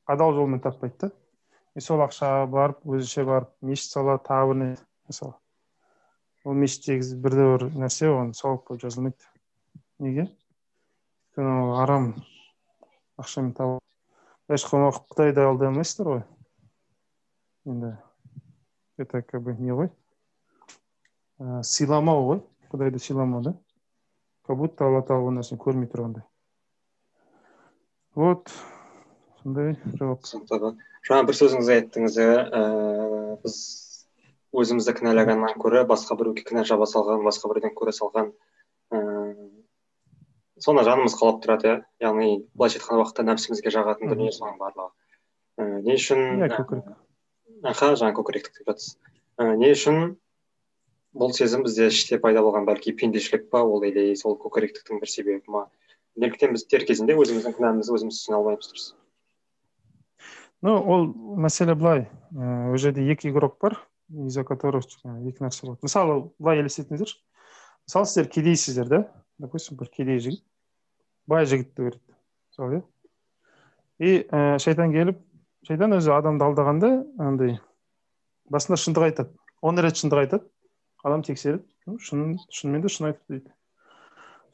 [0.06, 1.10] адал жолмен таппайды да.
[1.76, 4.74] И сол ақшаға барып өзінше барып мешіт салады тағы бір
[5.10, 5.34] мысалы.
[6.44, 9.30] Ол мешіттегі бірде бір нәрсе оған сауап болып жазылмайды.
[10.00, 10.30] Неге?
[11.30, 12.12] Өйткені ол арам
[13.20, 13.78] ақшамен табу.
[14.48, 14.68] Былайша
[15.12, 16.22] құдайды алдай алмайсыздар ғой.
[17.64, 17.96] Енді
[18.98, 19.90] это как бы не ғой.
[21.38, 22.42] Ә, сыйламау ғой.
[22.72, 23.54] Құдайды сыйламау да.
[24.46, 26.24] Как будто алла тағала ол нәрсені көрмей тұрғандай.
[28.14, 28.50] Вот.
[29.40, 30.26] Сондай жауап
[31.08, 32.32] жаңа бір сөзіңіз айттыңыз иә
[33.44, 33.56] біз
[34.60, 38.32] өзімізді кінәлағаннан көрі басқа біреуге кінә жаба салған басқа біреуден көре салған
[38.92, 39.48] ыыы
[40.60, 44.90] соны жанымыз қалап тұрады иә яғни былайша айтқан уақытта нәпсімізге жағатын дүние соның барлығы
[45.64, 48.96] ыыы не үшін иә көкірек аха жаңа көкіректік деп жатсыз
[49.62, 50.16] не үшін
[51.16, 55.54] бұл сезім бізде іште пайда болған бәлки пендешілік па ол или сол көкіректіктің бір себебі
[55.56, 55.68] ма
[56.16, 58.94] неліктен біз дер кезінде өзіміздің кінәмізді өзіміз түсіне алмаймыз тұрсыз
[60.62, 61.06] ну ол
[61.40, 62.08] мәселе былай.
[62.34, 63.78] Ол жерде екі игрок бар
[64.10, 65.80] из за которых екі нәрсе болады.
[65.82, 67.18] Мысалы былай елестетіңіздерші.
[67.86, 69.00] Мысалы сіздер кедейсіздер да?
[69.38, 70.44] Допустим бір кедей жігіт.
[71.26, 72.00] Бай жігітті көреді
[72.50, 72.82] мысалы иә.
[74.00, 75.20] И ә, шайтан келіп
[75.68, 77.58] шайтан өзі адамды алдағанда андай
[78.50, 79.34] басында шындық айтады.
[79.62, 80.48] Он рет шындық айтады.
[81.04, 81.64] Адам тексереді.
[82.00, 83.52] Шын шынымен де шын айтыпты дейді.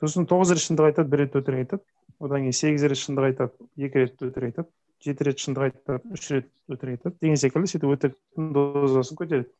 [0.01, 1.85] Сосын тоғыз рет шындық айтады бір рет өтірік айтады.
[2.21, 4.69] Одан кейін сегіз рет шындық айтады екі рет өтірік айтады.
[5.07, 9.53] Жеті рет шындық айтады үш рет өтірік айтады деген секілді сөйтіп өтіріктің дозасын көтереді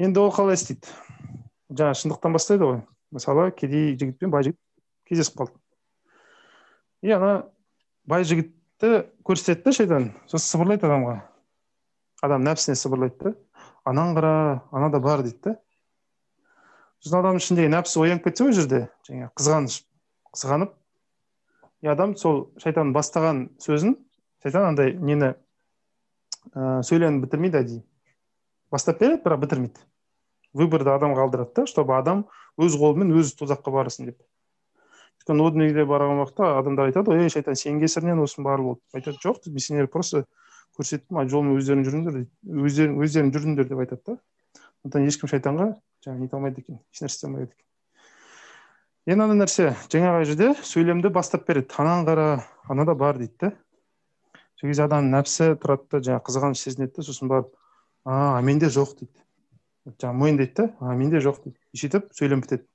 [0.00, 0.88] енді ол қалай істейді?
[1.70, 2.78] Жаңа шындықтан бастайды ғой.
[3.12, 4.58] Мысалы кедей жігіт пен бай жігіт
[5.08, 5.56] кездесіп қалды.
[7.04, 7.50] И ана
[8.08, 10.08] бай жігітті көрсетеді да шайтан.
[10.30, 11.18] Сосын сыбырлайды адамға.
[12.24, 13.34] Адам нәпсісіне сыбырлайды да.
[13.84, 14.32] Ананы қара
[14.72, 15.56] анада бар дейді да.
[17.04, 19.80] Сосын адамның ішіндегі нәпсі оянып кетсе ол жерде жаңағы қызғаныш
[20.32, 20.74] қызғанып
[21.82, 23.96] и адам сол шайтанның бастаған сөзін
[24.42, 25.32] шайтан андай нені
[26.54, 27.84] ә, сөйлемді бітірмейді әдейі.
[28.70, 29.86] Бастап береді бірақ бітірмейді.
[30.56, 32.26] Выборды адамға қалдырады да чтобы адам
[32.60, 34.20] өз қолымен өзі тозаққа барсын деп.
[35.20, 39.00] Өйткені о дүниеге барған уақытта адамдар айтады ғой ей шайтан сенің кесірінен осының барлығы болды
[39.00, 40.24] айтады жоқ мен сендерге просто
[40.78, 44.18] көрсеттім жолмен өздерің жүріңдер дейді өздерің өздерің жүріңдер деп айтады да.
[44.80, 45.66] Сондықтан ешкім шайтанға
[46.06, 47.69] жаңағы нете алмайды екен ешнәрсе істей алмайды екен.
[49.10, 51.72] Енді ана нәрсе жаңағы жерде сөйлемді бастап береді.
[51.82, 52.26] Ананы қара
[52.70, 53.48] анада бар дейді да
[54.60, 57.50] сол кезде адамның нәпсі тұрады да жаңағы қызғаныш сезінеді да сосын барып
[58.04, 61.56] а менде жоқ дейді жаңағы мойындайды да а менде жоқ дейді.
[61.72, 62.66] И сөйтіп сөйлем бітеді.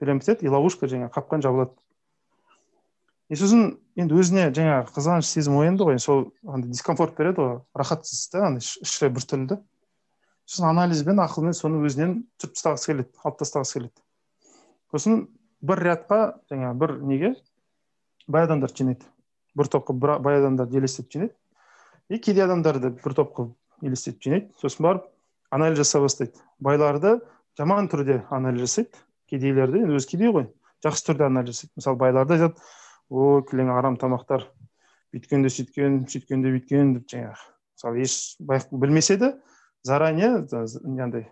[0.00, 1.76] Сөйлем бітеді и ловушка жаңағы қапқан жабылады.
[3.30, 6.00] И сосын енді өзіне жаңағы қызғаныш сезім оянды ғой.
[6.02, 7.60] Сол андай дискомфорт береді ғой.
[7.76, 9.60] Рахатсыз да андай іші біртүрлі да
[10.44, 14.02] сосын анализбен ақылмен соны өзінен түсіріп тастағысы келеді алып тастағысы келеді.
[14.92, 15.28] Сосын
[15.64, 17.30] бір рядқа жаңағы бір неге
[18.28, 19.08] бай адамдарды жинайды
[19.56, 21.34] бір топ қылып бай адамдарды елестетіп жинайды
[22.08, 25.08] и кедей адамдарды бір топ қылып елестетіп жинайды сосын барып
[25.50, 27.16] анализ жасай бастайды байларды
[27.58, 30.48] жаман түрде анализ жасайды кедейлерді енді өзі кедей ғой
[30.84, 32.68] жақсы түрде анализ жасайды мысалы байларды айтады
[33.08, 34.46] о кілең арам тамақтар
[35.14, 38.36] бүйткен де сөйткен сөйткен де бүйткен деп жаңағы мысалы еш
[38.72, 39.34] білмесе де
[39.82, 41.28] заранее андай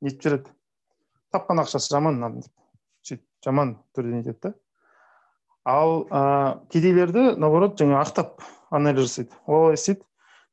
[0.00, 0.52] нетіп жібереді
[1.32, 2.50] тапқан ақшасы жаман деп
[3.08, 4.54] сөйтіп жаман түрде нетеді да.
[5.64, 6.22] Ал ә,
[6.72, 9.36] кедейлерді наоборот жаңа ақтап анализ жасайды.
[9.46, 10.02] Олай істейді.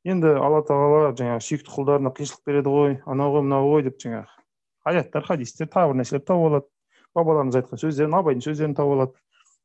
[0.07, 4.39] Енді алла тағала жаңағы сүйікті құлдарына қиыншылық береді ғой анау ғой мынау ғой деп жаңағы
[4.87, 6.69] аяттар хадистер тағы бір нәрселер тауып алады.
[7.17, 9.17] Бабаларымыз айтқан сөздерін абайдың сөздерін тауып алады.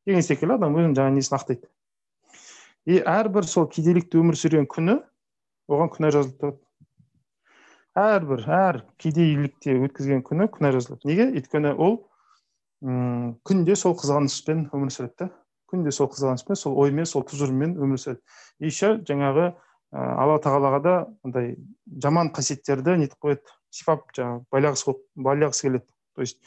[0.09, 1.69] Деген секілді адам өзінің жаңағы несін ақтайды.
[2.85, 4.99] И әрбір сол кедейлікте өмір сүрген күні
[5.71, 6.61] оған күнә жазылып тұрады.
[7.95, 11.07] Әрбір әр кедейлікте өткізген күні күнә жазылады.
[11.09, 11.29] Неге?
[11.39, 12.01] Өйткені ол
[12.85, 15.31] м күнде сол қызғанышпен өмір сүреді да
[15.73, 18.21] күнде сол қызғанышпен сол оймен сол тұжырыммен өмір сүреді.
[18.61, 19.55] Еще жаңағы ә,
[19.97, 20.95] алла тағалаға да
[21.25, 21.57] андай
[22.03, 23.57] жаман қасиеттерді нетіп қояды?
[23.75, 25.87] Сипап жаңағы байлағысы байлағысы келеді.
[26.15, 26.39] То есть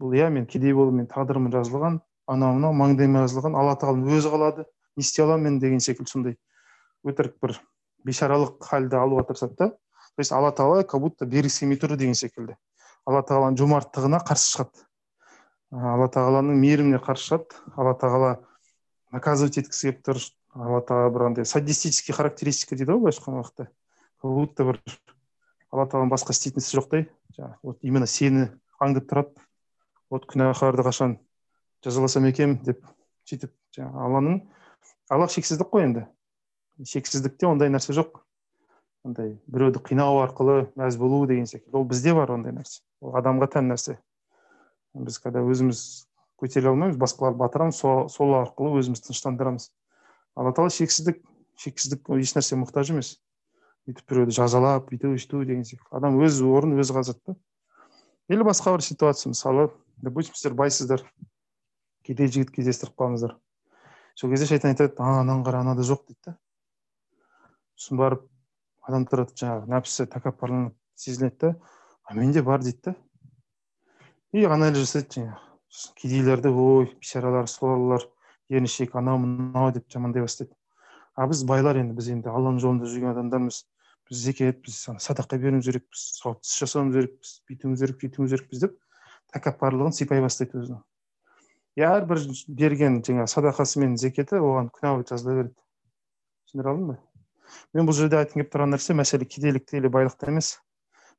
[0.00, 4.32] бұл иә мен кедей болып мен тағдырым жазылған анау мынау маңдайыма жазылған алла тағала өзі
[4.32, 6.36] қалады не істей аламын мен деген секілді сондай
[7.04, 7.56] өтірік бір
[8.04, 9.68] бейшаралық халді алуға тырысады да.
[10.14, 12.56] То есть алла тағала как будто бергісі келмей тұр деген секілді.
[13.06, 14.84] Алла тағаланың жомарттығына қарсы шығады.
[15.74, 17.58] Алла тағаланың мейіріміне қарсы шығады.
[17.74, 18.30] Алла тағала
[19.14, 20.20] наказывать еткісі келіп тұр.
[20.54, 23.66] Алла тағала бір андай садистический характеристика дейді ғой былайша айтқан уақытта.
[24.22, 24.80] Как будто бір
[25.72, 29.34] алла тағаланың басқа істейтін ісі жоқтай жаңағы вот именно сені аңдып тұрады.
[30.10, 31.16] Вот күнәһарды қашан
[31.82, 32.84] жазаласам екен деп
[33.26, 34.40] сөйтіп жаңағы алланың
[35.10, 36.06] аллах шексіздік қой енді.
[36.86, 38.20] Шексіздікте ондай нәрсе жоқ.
[39.04, 41.76] Андай біреуді қинау арқылы мәз болу деген секілді.
[41.76, 42.80] Ол бізде бар ондай нәрсе.
[43.02, 43.98] Ол адамға тән нәрсе.
[44.94, 45.80] Біз когда өзіміз
[46.40, 49.70] көтере алмаймыз басқаларды батырамыз сол, арқылы өзімізді тыныштандырамыз.
[50.34, 51.20] Алла тағала шексіздік
[51.60, 53.14] шексіздік ешнәрсеге мұқтаж емес.
[53.86, 57.36] Бүйтіп біреуді жазалап бүйту өйту деген секілді адам өз орнын өзі қазады да.
[58.28, 61.04] Или басқа бір ситуация мысалы допустим сіздер байсыздар.
[62.04, 63.36] Кедей жігіт кездестіріп қалдыңыздар
[64.14, 66.36] сол кезде шайтан айтады а ананы қара анада жоқ дейді да.
[67.74, 68.28] Сосын барып
[68.86, 71.54] адамдар жаңағы нәпсі тәкаппарланып сезіледі да
[72.04, 72.94] а менде бар дейді да.
[74.34, 75.28] И анализ жасайды
[75.94, 78.02] кедейлерді ой бейшаралар сорлылар
[78.50, 80.50] еріншек анау мынау деп жамандай бастайды.
[81.14, 83.60] А біз байлар енді біз енді алланың жолында жүрген адамдармыз.
[84.10, 88.74] Біз зекет біз садақа беруіміз керекпіз сауапты іс жасауымыз керекпіз бүйтуіміз керек бүйтуіміз керекпіз деп
[89.36, 90.82] тәкаппарлығын сипай бастайды өзінің.
[91.78, 92.26] И әрбір
[92.58, 95.54] берген жаңағы садақасы мен зекеті оған күнә болып жазыла береді.
[96.50, 96.98] Түсіндіре алдым ба?
[97.72, 100.56] Мен бұл жерде айтқым келіп тұрған нәрсе мәселе кедейлікте или байлықта емес.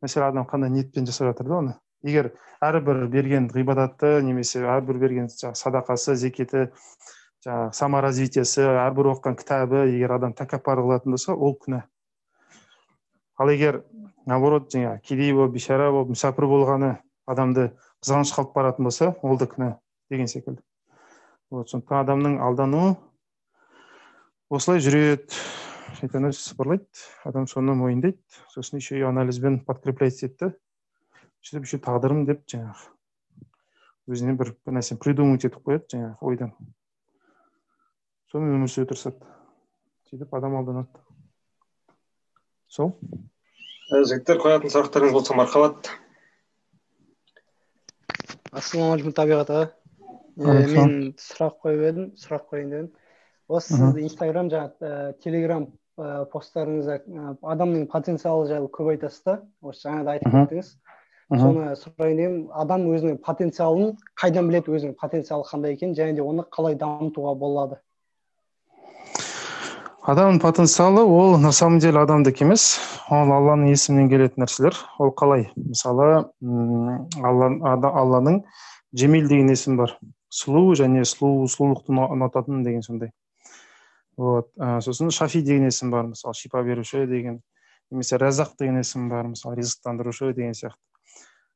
[0.04, 1.76] Мәселе адам қандай ниетпен жасап жатыр да оны.
[2.06, 2.32] Егер
[2.64, 6.70] әрбір берген ғибадаты немесе әрбір берген садақасы зекеті
[7.46, 11.84] жаңағы саморазвитиесі әрбір оқыған кітабы егер адам тәкаппар қылатын болса ол күнә.
[13.38, 13.84] Ал егер
[14.26, 16.92] наоборот жаңағы кедей болып бейшара болып мүсәпір болғаны
[17.30, 17.72] адамды
[18.04, 19.76] қызғанышқа алып баратын болса ол да күнә
[20.10, 20.62] деген секілді.
[21.52, 22.96] Вот сондықтан адамның алдануы
[24.50, 25.34] осылай жүреді.
[26.00, 28.20] Шайтан өзі сыбырлайды адам соны мойындайды
[28.52, 30.56] сосын еще и анализбен подкреплять етеді
[31.46, 32.90] сөйтіп еще тағдырым деп жаңағы
[34.10, 36.54] өзіне бір бір нәрсені придумать етіп қояды жаңағы ойдан
[38.32, 39.30] сонымен өмір сүруге тырысады
[40.10, 41.04] сөйтіп адам алданады
[42.76, 42.96] сол
[43.92, 45.92] жігіттер қоятын сұрақтарыңыз болса мархабат
[48.56, 49.66] ассалаумағалейкум табиғат аға
[50.74, 52.92] мен сұрақ қойып едім сұрақ қояйын дедім
[53.48, 56.98] осы сізді инстаграм жаңағы телеграм посттарыңызда
[57.54, 60.72] адамның потенциалы жайлы көп айтасыз да осы жаңада айтып кеттіңіз
[61.32, 66.46] соны сұрайын дегенмін адам өзінің потенциалын қайдан біледі өзінің потенциалы қандай екенін және де оны
[66.54, 67.80] қалай дамытуға болады?
[70.06, 72.78] Адамның потенциалы ол на самом деле адамдікі емес.
[73.10, 74.78] Ол алланың есімінен келетін нәрселер.
[75.02, 75.48] Ол қалай?
[75.58, 76.30] Мысалы
[77.26, 78.44] алла алланың
[78.94, 79.98] жемил деген есімі бар.
[80.30, 83.16] Сұлу және сұлу сұлулықты ұнататын деген сондай.
[84.16, 84.54] Вот
[84.86, 86.06] сосын шафи деген есім бар.
[86.14, 87.42] Мысалы шипа беруші деген
[87.90, 89.34] немесе разақ деген есім бар.
[89.34, 90.85] Мысалы ризықтандырушы деген сияқты.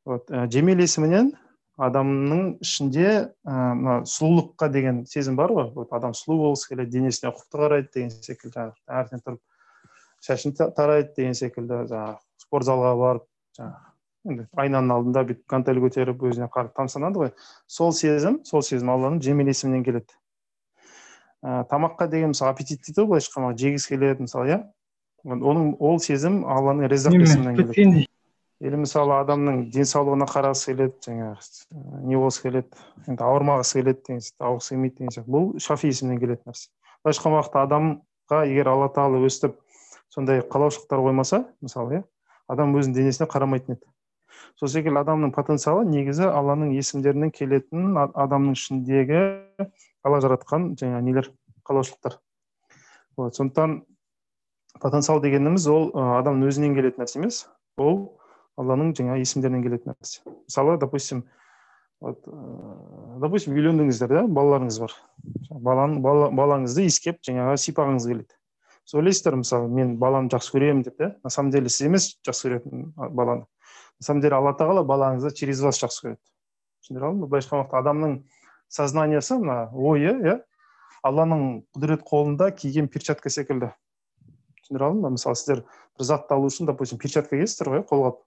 [0.10, 1.34] Вот ә, жемел есімінен
[1.80, 5.70] адамның ішінде ә, мына сұлулыққа деген сезім бар ғой.
[5.76, 11.14] Вот адам сұлу болғысы келеді денесіне ұқыпты қарайды деген секілді жаңағы таңертең тұрып шашын тарайды
[11.16, 13.28] деген секілді жаңағы спорт залға барып
[13.60, 13.88] жаңағы
[14.30, 17.32] енді айнаның алдында бүйтіп гантель көтеріп өзіне қарап тамсанады ғой.
[17.68, 20.12] Сол сезім сол сезім алланың жемел есімінен келеді.
[21.40, 24.60] Ә, тамаққа деген мысалы аппетит дейді ғой былайша айтқанда жегісі келеді мысалы иә?
[25.24, 28.08] Оның ол сезім алланың резақ есімінен келеді.
[28.60, 34.48] Или мысалы адамның денсаулығына қарағысы келеді жаңағы не болғысы келеді енді ауырмағысы келеді деген сияқты
[34.50, 35.32] ауырғысы келмейді деген сияқты.
[35.32, 36.68] Бұл шафи есімінен келетін нәрсе.
[37.04, 39.56] Былайша айтқан уақытта адамға егер алла тағала өстіп
[40.12, 42.04] сондай қалаушылықтар қоймаса мысалы иә
[42.52, 43.86] адам өзінің денесіне қарамайтын еді.
[44.60, 49.22] Сол секілді адамның потенциалы негізі алланың есімдерінен келетін адамның ішіндегі
[50.04, 51.32] алла жаратқан жаңағы нелер
[51.64, 52.20] қалаушылықтар.
[53.16, 53.84] Вот сондықтан
[54.82, 57.46] потенциал дегеніміз ол адамның өзінен келетін нәрсе емес.
[57.78, 58.19] Ол
[58.60, 60.24] алланың жаңа есімдерінен келетін нәрсе.
[60.28, 61.24] Мысалы допустим
[62.02, 62.24] вот
[63.20, 64.96] допустим үйлендіңіздер да балаларыңыз бар.
[65.50, 68.36] Баланы бала, балаңызды иіскеп жаңағы сипағыңыз келеді.
[68.86, 71.16] Сіз ойлайсыздар мысалы мен баламды жақсы көремін деп да?
[71.24, 73.46] На самом деле сіз емес жақсы көретін баланы.
[74.00, 76.22] На самом деле алла тағала балаңызды через вас жақсы көреді.
[76.84, 78.16] Түсіндіре алдым ба былайша айтқан уақытта адамның
[78.72, 80.40] сознаниясы мына ойы иә
[81.04, 81.46] алланың
[81.76, 83.74] құдірет қолында киген перчатка секілді.
[84.64, 85.66] Түсіндіре алдым ба мысалы сіздер
[86.00, 88.24] бір затты алу үшін допустим перчатка киесіздер ғой қолғап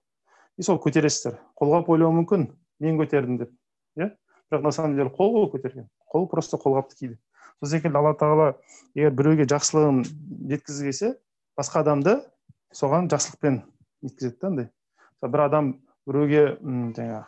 [0.57, 1.39] и сол көтересіздер.
[1.59, 2.47] Қолғап ойлауы мүмкін.
[2.83, 3.53] Мен көтердім деп.
[3.97, 4.11] Иә?
[4.51, 5.87] Бірақ на самом деле қол ғой көтерген.
[6.11, 7.19] Қол просто қолғапты киді
[7.63, 8.47] сол секілді алла тағала
[8.95, 10.03] егер біреуге жақсылығын
[10.51, 11.11] жеткізгісі келсе
[11.57, 12.17] басқа адамды
[12.75, 13.61] соған жақсылықпен
[14.03, 14.67] неткізеді да андай.
[15.23, 15.69] Бір адам
[16.07, 17.23] біреуге жаңағы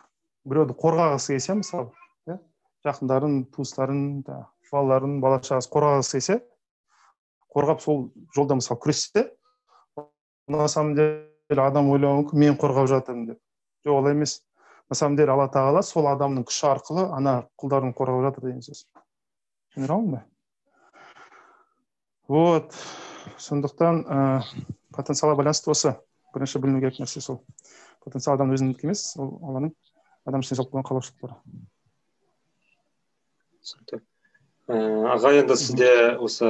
[0.45, 1.91] біреуді қорғағысы келсе мысалы
[2.27, 2.39] иә?
[2.83, 6.39] Жақындарын туыстарын балаларын бала шағасын қорғағысы келсе
[7.55, 9.29] қорғап сол жолда мысалы күрессе
[10.47, 13.39] на самом деле адам ойлауы мүмкін мен қорғап жатырмын деп.
[13.85, 14.43] Жоқ олай емес.
[14.89, 18.85] На самом деле алла тағала сол адамның күші арқылы ана құлдарын қорғап жатыр деген сөз.
[19.73, 20.25] Түсіндіре алдым ба
[22.27, 22.73] вот.
[23.41, 24.17] Сондықтан ә,
[24.93, 25.95] потенциалға байланысты осы
[26.33, 27.41] бірінші біліну керек нәрсе сол.
[28.05, 29.73] Потенциал адам өзінікі емес ол алланың
[30.25, 31.37] адам ішіне салып қойған қалаушылықтары.
[33.65, 34.01] Түсінікті.
[35.13, 35.89] Аға енді сізде
[36.21, 36.49] осы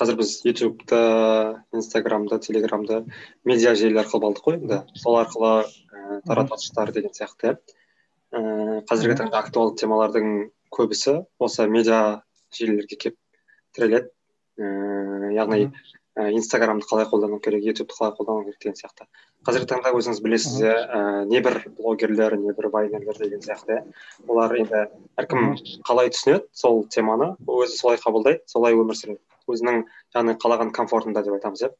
[0.00, 1.00] қазір біз ютубты
[1.76, 3.02] инстаграмды телеграмды
[3.44, 4.80] медиа желілер арқылы алдық қой енді.
[4.96, 7.58] Сол арқылы ә, таратушылар деген сияқты.
[8.32, 12.22] Ә, қазіргі таңда актуалды темалардың көбісі осы медиа
[12.56, 13.20] желілерге келіп
[13.76, 14.10] тіреледі.
[14.60, 15.70] Ііі яғни
[16.20, 19.06] Э, инстаграмды қалай қолдану керек ютубты қалай қолдану керек деген сияқты.
[19.46, 23.78] Қазіргі таңда өзіңіз білесіз иә ә, небір блогерлер небір вайнерлер деген сияқты
[24.26, 24.82] олар енді
[25.22, 25.54] әркім
[25.86, 29.22] қалай түсінеді сол теманы өзі солай қабылдайды солай өмір сүреді.
[29.54, 29.82] Өзінің
[30.16, 31.70] яғни қалаған комфортында деп айтамыз иә.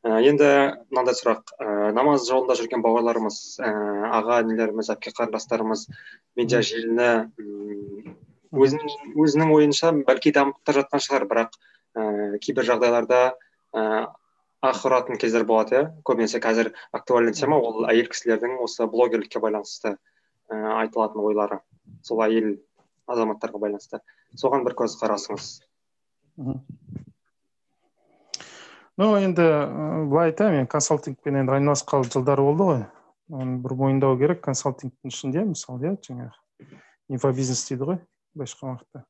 [0.00, 0.46] Ә, енді
[0.90, 1.52] мынандай сұрақ.
[1.60, 3.72] Ә, намаз жолында жүрген бауырларымыз ә,
[4.20, 5.86] аға інілеріміз әпке қарындастарымыз
[6.40, 7.10] медиа желіні
[8.50, 11.58] өзінің өзінің ойынша бәлки дамытып та жатқан шығар бірақ
[11.94, 13.20] ә, кейбір жағдайларда
[13.76, 14.06] ыыы
[14.60, 15.84] ақы ұратын кездер болады иә.
[16.04, 19.94] Көбінесе қазір актуальный тема ол әйел кісілердің осы блогерлікке байланысты
[20.50, 21.60] ыыы айтылатын ойлары.
[22.04, 22.56] Сол әйел
[23.08, 24.00] азаматтарға байланысты.
[24.36, 25.52] Соған бір көзқарасыңыз
[29.00, 29.44] ну енді
[30.12, 32.82] былай айтайын мен консалтингпен енді айналысқалы жылдар болды ғой.
[33.32, 36.68] Оны бір мойындау керек консалтингтің ішінде мысалы иә жаңағы
[37.08, 37.98] инфобизнес дейді ғой
[38.34, 39.04] былайша айтқанда.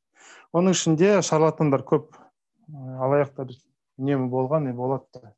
[0.54, 2.14] Оның ішінде шарлатандар көп
[2.70, 3.50] алаяқтар
[3.98, 5.34] үнемі болған не болады да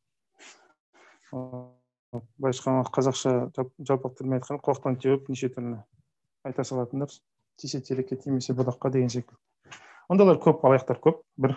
[1.33, 5.81] былайша айтқанда қазақша жалпақ тілмен айтқанда қоқтан теуіп неше түрлі
[6.45, 7.09] айта салатындар
[7.57, 9.39] тисе телекке тимесе будаққа деген секілді.
[10.13, 11.57] Ондайлар көп алаяқтар көп бір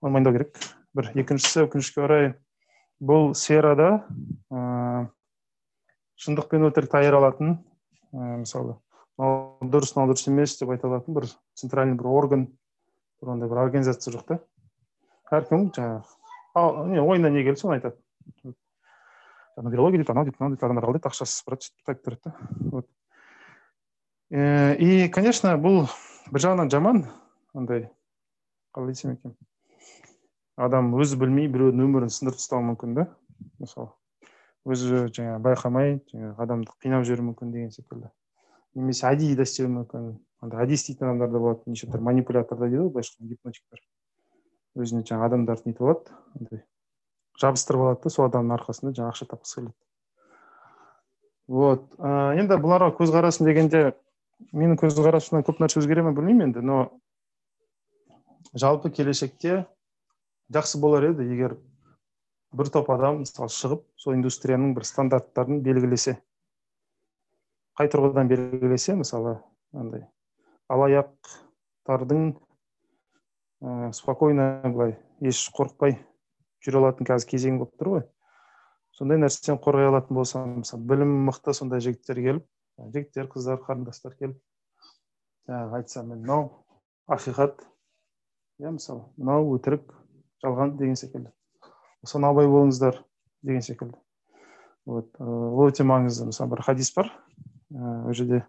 [0.00, 0.56] оны мойындау керек.
[0.96, 2.30] Бір екіншісі өкінішке орай
[3.00, 4.04] бұл сферада
[4.50, 5.08] ә,
[6.20, 7.58] шындық пен өтірікті айыра алатын
[8.12, 8.78] ә, мысалы
[9.20, 12.46] мынау дұрыс мынау дұрыс емес деп айта алатын бір центральный бір орган
[13.20, 14.38] бір ондай бір организация жоқ та.
[15.30, 18.00] Әркім жаңағы не ойына не келді соны айтады.
[19.60, 22.34] Налоги дейді анау дейді мынау дейді адамдар алдайды ақшасыз барады сөйтіп айтып береді да.
[22.72, 22.88] Вот.
[24.80, 25.84] И конечно бұл
[26.30, 27.04] бір жағынан жаман
[27.54, 27.90] андай
[28.72, 29.36] қалай десем екен?
[30.60, 33.06] Адам өзі білмей біреудің өмірін сындырып тастауы мүмкін да?
[33.62, 33.90] Мысалы
[34.68, 38.10] өзі жаңағы байқамай жаңағы адамды қинап жіберуі мүмкін деген секілді.
[38.76, 40.10] Немесе әдейі де істеуі мүмкін.
[40.44, 41.64] Андай әдейі істейтін адамдар да болады.
[41.66, 43.82] Неше түрлі манипуляторлар дейді ғой былайша айтқанда гипнотиктер.
[44.76, 46.62] Өзіне жаңағы адамдарды нетіп алады андай
[47.40, 49.76] жабыстырып алады да сол адамның арқасында жаңағы ақша тапқысы келеді.
[51.50, 51.86] Вот.
[51.98, 53.94] Ә, енді бұларға көзқарасым дегенде
[54.52, 56.78] менің көзқарасымнан көп нәрсе өзгере ме білмеймін енді но
[58.54, 59.64] жалпы келешекте
[60.54, 61.56] жақсы болар еді егер
[62.56, 66.16] бір топ адам мысалы шығып сол индустрияның бір стандарттарын белгілесе
[67.78, 69.38] қай тұрғыдан белгілесе мысалы
[69.72, 70.06] андай
[70.70, 72.30] алаяқтардың
[73.62, 75.98] ә, спокойно былай еш қорықпай
[76.64, 78.02] жүре алатын қазір кезең болып тұр ғой.
[78.96, 82.46] Сондай нәрседен қорғай алатын болса мысалы білімі мықты сондай жігіттер келіп
[82.94, 84.38] жігіттер қыздар қарындастар келіп
[85.48, 86.48] жаңағы айтса мен мынау
[87.08, 87.64] ақиқат
[88.60, 89.94] иә мысалы мынау өтірік
[90.44, 91.32] жалған деген секілді.
[92.06, 93.02] Соны абай болыңыздар
[93.42, 93.98] деген секілді.
[94.86, 97.10] Вот ол өте маңызды мысалы бір хадис бар.
[97.70, 98.44] Ол жерде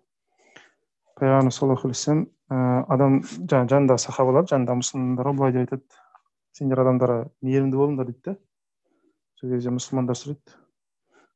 [1.19, 6.01] пайғамбарымыз саллаллаху алейхи вассалам адам жаңағы жанында сахабалар жанында мұсылмандарға былай деп айтады.
[6.57, 8.37] Сендер адамдарға мейірімді болыңдар дейді да
[9.41, 10.57] сол кезде мұсылмандар сұрайды.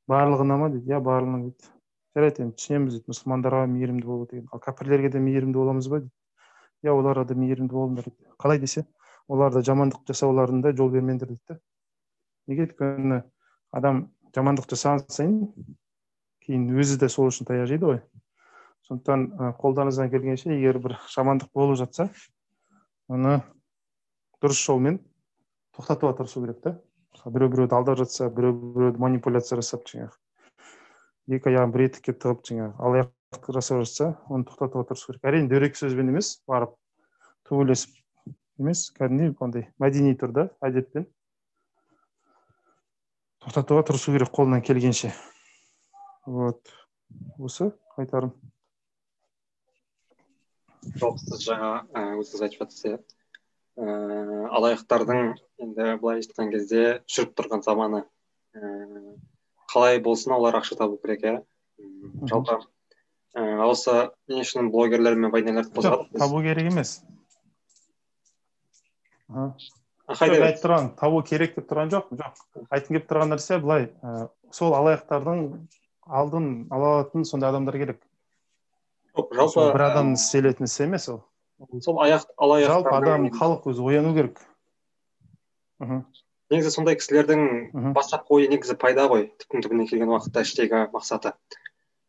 [0.10, 0.70] Барлығына ма?
[0.70, 0.92] дейді.
[0.92, 1.72] Иә барлығына дейді.
[2.16, 3.08] жарайды енді түсінеміз дейді.
[3.12, 4.48] Мұсылмандарға мейірімді болу деген.
[4.54, 6.00] Ал кәпірлерге де мейірімді боламыз ба?
[6.04, 6.14] дейді.
[6.86, 8.30] Иә оларға да мейірімді болыңдар дейді.
[8.38, 8.86] Қалай десе?
[9.32, 11.60] Оларда жамандық жасауларында жол бермеңдер дейді да
[12.48, 13.22] неге өйткені
[13.76, 15.40] адам жамандық жасаған сайын
[16.46, 18.00] кейін өзі де сол үшін таяқ жейді ғой.
[18.86, 22.10] Сондықтан қолдарыңыздан келгенше егер бір жамандық болып жатса
[23.10, 23.40] оны
[24.44, 25.00] дұрыс жолмен
[25.78, 26.76] тоқтатуға тырысу керек та.
[27.26, 30.14] Біреу біреуді алдап жатса біреу біреуді манипуляция жасап жаңағы
[31.40, 35.24] екі аяғын бір етікке тығып жаңағы алаяқтық жасап жатса оны тоқтатуға тырысу керек.
[35.26, 36.76] Әрине дөрекі сөзбен емес барып
[37.50, 37.98] төбелесіп
[38.62, 41.08] емес кәдімгідей андай мәдени түрде әдеппен
[43.46, 45.12] тоқтатуға тырысу керек қолынан келгенше.
[46.26, 46.72] Вот.
[47.38, 48.34] Осы айтарым.
[50.98, 52.98] Жоқ сіз жаңа өзіңіз айтып жатырсыз иә.
[53.76, 55.22] Ііі алаяқтардың
[55.62, 58.06] енді былай айтқан кезде жүріп тұрған заманы
[58.56, 59.18] ііі
[59.74, 61.36] қалай болсын олар ақша табу керек иә.
[62.30, 62.62] Жалпы
[63.36, 67.02] осы не үшін блогерлер мен вайнерлерді қозғадық табу керек емес.
[69.30, 73.88] Айтып тұрған табу керек деп тұрған жоқпын жоқ айтқым келіп тұрған нәрсе былай
[74.54, 75.46] сол алаяқтардың
[76.06, 78.02] алдын ала алатын сондай адамдар керек.
[79.16, 81.24] Жалпы бір адамның істелетін ісі емес ол.
[81.82, 84.40] Сол аяқ алаяқ жалпы адам халық өзі ояну керек.
[85.80, 86.06] Мхм.
[86.52, 91.34] негізі сондай кісілердің бастапқы ойы негізі пайда ғой түптің түбіне келген уақытта іштегі мақсаты.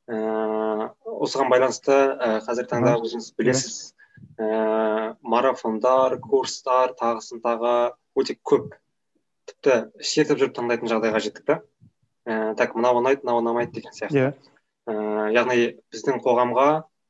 [0.07, 0.91] Ыыы
[1.25, 3.96] осыған байланысты ә, қазіргі таңда өзіңіз білесіз.
[4.39, 7.77] Ә, марафондар курстар тағысын тағы
[8.17, 8.75] өте көп.
[9.47, 11.61] Тіпті шертіп жүріп таңдайтын жағдайға жеттік та.
[12.27, 14.17] Ііі так мынау ұнайды мынау ұнамайды деген сияқты.
[14.17, 14.29] Иә.
[14.31, 14.53] Yeah.
[14.87, 16.67] яғни біздің қоғамға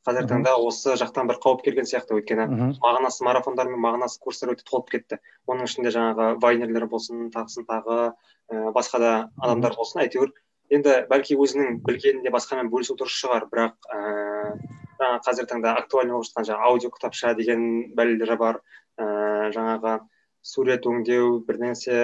[0.06, 2.46] қазіргі таңда осы жақтан бір қауіп келген сияқты өйткені
[2.78, 5.18] мағынасыз марафондар мен мағынасыз курстар өте толып кетті.
[5.50, 10.32] Оның ішінде жаңағы вайнерлер болсын тағысын тағы ә, басқа да адамдар болсын әйтеуір.
[10.70, 16.14] Енді бәлки өзінің білгенін де басқамен бөлісу дұрыс шығар бірақ ыыы жаңағы қазіргі таңда актуальный
[16.14, 17.62] болып жатқан жаңағы аудио кітапша деген
[17.96, 18.60] бәлелері бар.
[19.00, 19.98] Ыыы жаңағы
[20.42, 21.98] сурет өңдеу бір нәрсе.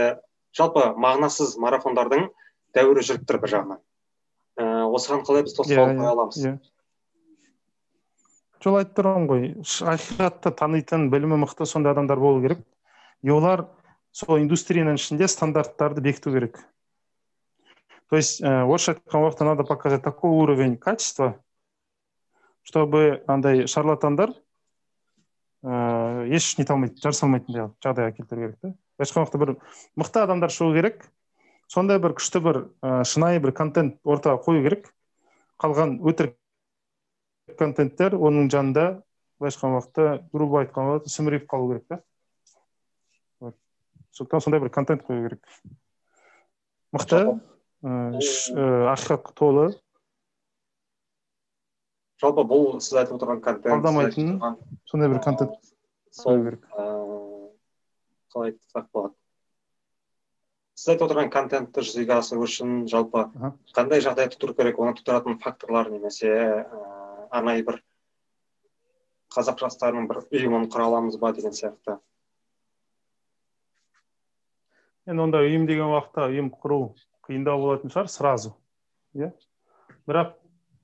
[0.57, 2.29] Жалпы мағынасыз марафондардың
[2.77, 3.81] дәуірі жүріп тұр бір жағынан.
[4.61, 6.41] Ыыы осыған қалай біз тосқауыл қоя аламыз?
[6.43, 6.59] иә.
[8.63, 9.47] Жол айтып тұрмын ғой
[9.91, 12.61] ақиқатты танитын білімі мықты сондай адамдар болу керек.
[13.23, 13.67] И олар
[14.13, 16.61] сол индустрияның ішінде стандарттарды бекіту керек.
[18.13, 21.41] То есть ә, орысша айтқан уақытта надо показать такой уровень качества
[22.63, 24.35] чтобы андай шарлатандар
[25.63, 29.55] ыыы еш нете алмайтын жарыса алмайтындай жағдайға келтіру керек та былайша уақытта бір
[29.99, 31.07] мықты адамдар шығу керек.
[31.71, 34.91] Сондай бір күшті бір ә, шынайы бір контент ортаға қою керек.
[35.63, 36.37] Қалған өтірік
[37.59, 39.03] контенттер оның жанында
[39.41, 42.01] былайша айтқан уақытта грубо айтқан уақытта сүмірейіп қалу керек та
[43.41, 43.57] вот.
[44.13, 45.43] Сондықтан сондай бір контент қою керек.
[46.93, 47.41] Мықты
[47.83, 49.67] ақиқатқа толы
[52.23, 53.83] жалпы бұл сіз айтып отырған контент
[54.91, 55.59] сондай бір контент.
[56.13, 56.69] Керек
[58.33, 59.15] қалай айтсақ болады?
[60.79, 63.27] Сіз айтып отырған контентті жүзеге асыру үшін жалпы
[63.77, 66.33] қандай жағдай тудыру керек оны тудыратын факторлар немесе
[67.31, 67.83] арнайы бір
[69.37, 71.99] қазақ жастарының бір ұйымын құра аламыз ба деген сияқты?
[75.09, 76.81] Енді онда ұйым деген уақытта ұйым құру
[77.27, 78.53] қиындау болатын шығар сразу
[79.19, 79.33] иә?
[80.07, 80.37] Бірақ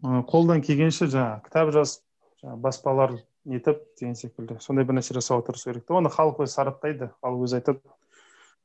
[0.02, 2.02] қолдан келгенше жаңағы кітап жазып
[2.42, 3.14] жаңағы баспалар
[3.48, 4.58] нетіп деген секілді.
[4.62, 7.10] Сондай бір нәрсе жасауға тырысу керек та оны халық өзі сараптайды.
[7.24, 7.80] Халық өзі айтады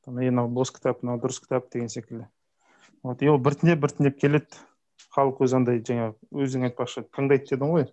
[0.06, 2.28] мынау бос кітап мынау дұрыс кітап деген секілді.
[3.02, 4.62] Вот и ол біртіндеп біртіндеп келеді.
[5.16, 6.14] Халық өзі андай жаңағы
[6.44, 7.88] өзің айтпақшы таңдайды дедің ғой.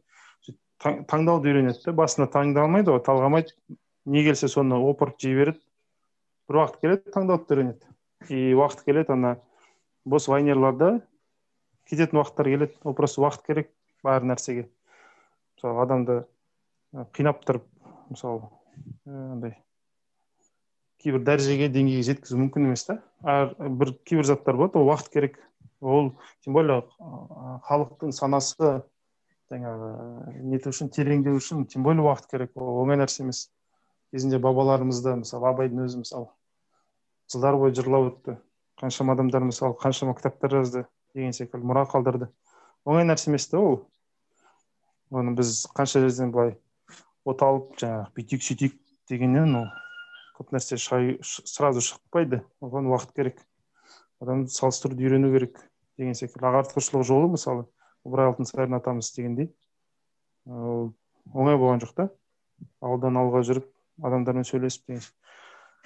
[0.82, 3.56] Таңдауды үйренеді да басында таңдалмайды ғой талғамайды.
[4.06, 5.62] Не келсе соны опырып жей береді.
[6.50, 7.92] Бір уақыт келеді таңдауды үйренеді.
[8.30, 9.36] И уақыт келеді ана
[10.06, 11.00] бос вайнерларда
[11.92, 13.74] кететін уақыттар келеді ол просто уақыт керек
[14.04, 14.70] бар нәрсеге.
[15.58, 16.22] Мысалы адамды
[17.16, 17.68] қинап тұрып
[18.10, 18.50] мысалы
[19.06, 19.58] андай
[21.02, 23.00] кейбір дәрежеге деңгейге жеткізу мүмкін емес та.
[23.58, 25.39] Бір кейбір заттар болады ол уақыт керек.
[25.82, 26.14] Ол
[26.46, 26.84] тем более
[27.68, 28.84] халықтың санасы
[29.52, 29.89] жаңағы
[30.52, 32.54] нету үшін тереңдеу үшін тем более уақыт керек.
[32.56, 33.50] Ол оңай нәрсе емес.
[34.14, 36.30] Кезінде бабаларымызды мысалы абайдың өзі мысалы
[37.32, 38.38] жылдар бойы жырлап өтті.
[38.82, 40.86] Қаншама адамдар мысалы қаншама кітаптар жазды.
[41.16, 42.30] Деген секілді мұра қалдырды.
[42.86, 43.82] Оңай нәрсе емес та ол.
[45.12, 46.55] Оны біз қанша жерден былай
[47.28, 48.78] от алып жаңағы бүйтейік сөйтейік
[49.12, 49.68] дегеннен ол
[50.39, 52.41] көп нәрсе сразу шықпайды.
[52.62, 53.41] Оған уақыт керек.
[54.22, 55.59] Адам салыстыруды үйрену керек
[55.97, 56.47] деген секілді.
[56.47, 57.68] Ағартушылық жолы мысалы.
[58.05, 59.51] Ыбырай алтынсарин атамыз істегендей
[60.45, 60.93] ол
[61.34, 62.07] оңай болған жоқ та.
[62.82, 63.68] Ауылдан ауылға жүріп
[64.01, 65.03] адамдармен сөйлесіп деген.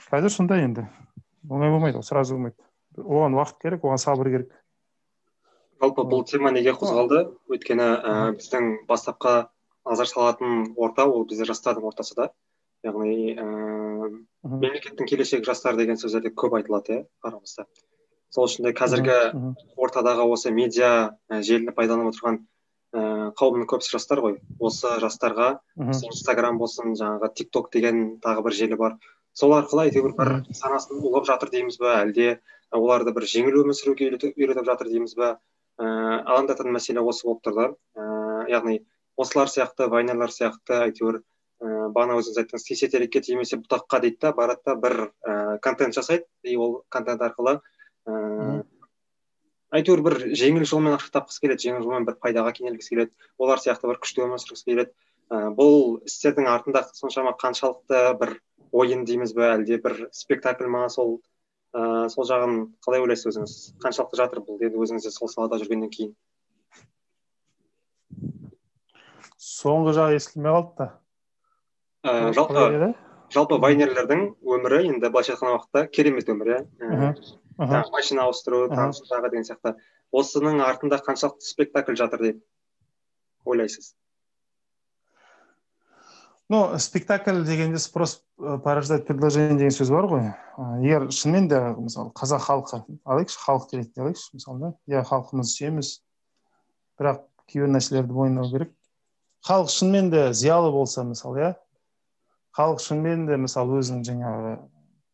[0.08, 0.86] Қазір сондай енді
[1.50, 2.56] оңай болмайды ол сразу болмайды.
[2.96, 4.54] Оған уақыт керек оған сабыр керек.
[5.82, 7.26] Жалпы бұл тема неге қозғалды?
[7.52, 9.36] Өйткені ә, біздің бастапқы
[9.86, 12.30] назар салатын орта ол біздер жастардың ортасы да.
[12.86, 13.46] Яғни ә,
[14.46, 17.68] мемлекеттің келешегі жастар деген сөздерде көп айтылады иә арамызда.
[18.34, 19.18] Сол үшін де қазіргі
[19.80, 22.40] ортадағы осы медиа желіні пайдаланып отырған
[22.96, 24.40] ііі қауымның көбісі жастар ғой.
[24.60, 28.98] Осы жастарға инстаграм болсын жаңағы тик ток деген тағы бір желі бар.
[29.36, 32.40] Сол арқылы әйтеуір бір санасын улап жатыр дейміз ба әлде
[32.72, 35.36] оларды бір жеңіл өмір сүруге үйретіп жатыр дейміз ба
[35.80, 38.78] ііі алаңдататын мәселе осы болып тұр да ііі яғни
[39.18, 44.32] осылар сияқты вайнерлар сияқты әйтеуір ііі бағана өзіңіз айттыңыз тисе терекке тимесе бұтаққа дейді да
[44.38, 46.26] барады да бір ііі контент жасайды.
[46.44, 47.60] И ол контент арқылы
[48.06, 48.64] ыыы
[49.76, 53.90] әйтеуір бір жеңіл жолмен ақша тапқысы келеді жеңіл жолмен бір пайдаға кенелгісі келеді олар сияқты
[53.90, 54.92] бір күшті өмір сүргісі келеді.
[55.58, 58.36] Бұл істердің артында соншама қаншалықты бір
[58.72, 61.18] ойын дейміз бе әлде бір спектакль ма сол
[61.76, 63.56] ә, сол жағын қалай ойлайсыз өзіңіз?
[63.84, 66.14] Қаншалықты жатыр бұл енді өзіңіз де сол салада жүргеннен кейін?
[69.36, 70.88] Соңғы жағы естілмей қалды да.
[72.06, 72.94] Ә, жалпы
[73.36, 74.24] жалпы вайнерлердің
[74.56, 76.62] өмірі енді былайша айтқан уақытта керемет өмір иә
[77.60, 79.76] жаңағы машина ауыстыру тағы деген сияқты.
[80.16, 82.44] Осының артында қаншалықты спектакль жатыр деп
[83.46, 83.96] ойлайсыз?
[86.50, 90.28] Ну спектакль дегенде спрос э, порождает предложение деген сөз бар ғой.
[90.82, 94.74] Егер шынымен де мысалы қазақ халқы алайықшы халық ретінде алайықшы мысалы да?
[94.88, 95.90] Иә халқымызды сүйеміз.
[97.00, 98.74] Бірақ кейбір нәрселерді мойындау керек.
[99.46, 101.52] Халық шынымен де зиялы болса мысалы иә?
[102.58, 104.54] Халық шынымен де мысалы өзінің жаңағы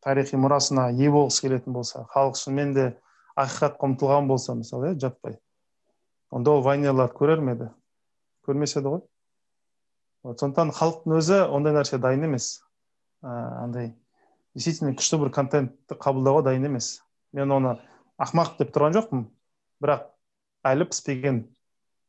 [0.02, 2.86] тарихи мұрасына ие болғысы келетін болса халық шынымен де
[3.40, 5.40] ақиқатқа ұмтылған болса мысалы иә жаппай.
[6.32, 7.70] Онда ол вайнерларды көрер ме еді?
[8.48, 9.02] Көрмес еді ғой.
[10.24, 12.62] Вот сондықтан халықтың өзі ондай нәрсе дайын емес.
[13.22, 13.94] Андай
[14.56, 17.00] действительно күшті бір контентті қабылдауға дайын емес.
[17.34, 17.78] Мен оны
[18.22, 19.26] ақмақ деп тұрған жоқпын.
[19.82, 20.10] Бірақ
[20.68, 21.42] әлі піспеген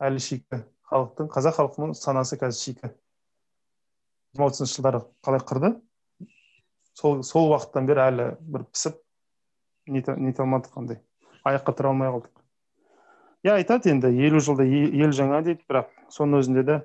[0.02, 2.92] әлі шикі халықтың қазақ халқының санасы қазір шикі.
[4.32, 5.80] жиырма отызыншы жылдары қалай қырды?
[6.94, 9.00] Сол сол уақыттан бері әлі бір пісіп
[9.86, 11.00] нете алмадық андай.
[11.44, 12.32] Аяққа тұра алмай қалдық.
[13.44, 16.76] Иә айтады енді елу жылда ел жаңа дейді бірақ соның өзінде де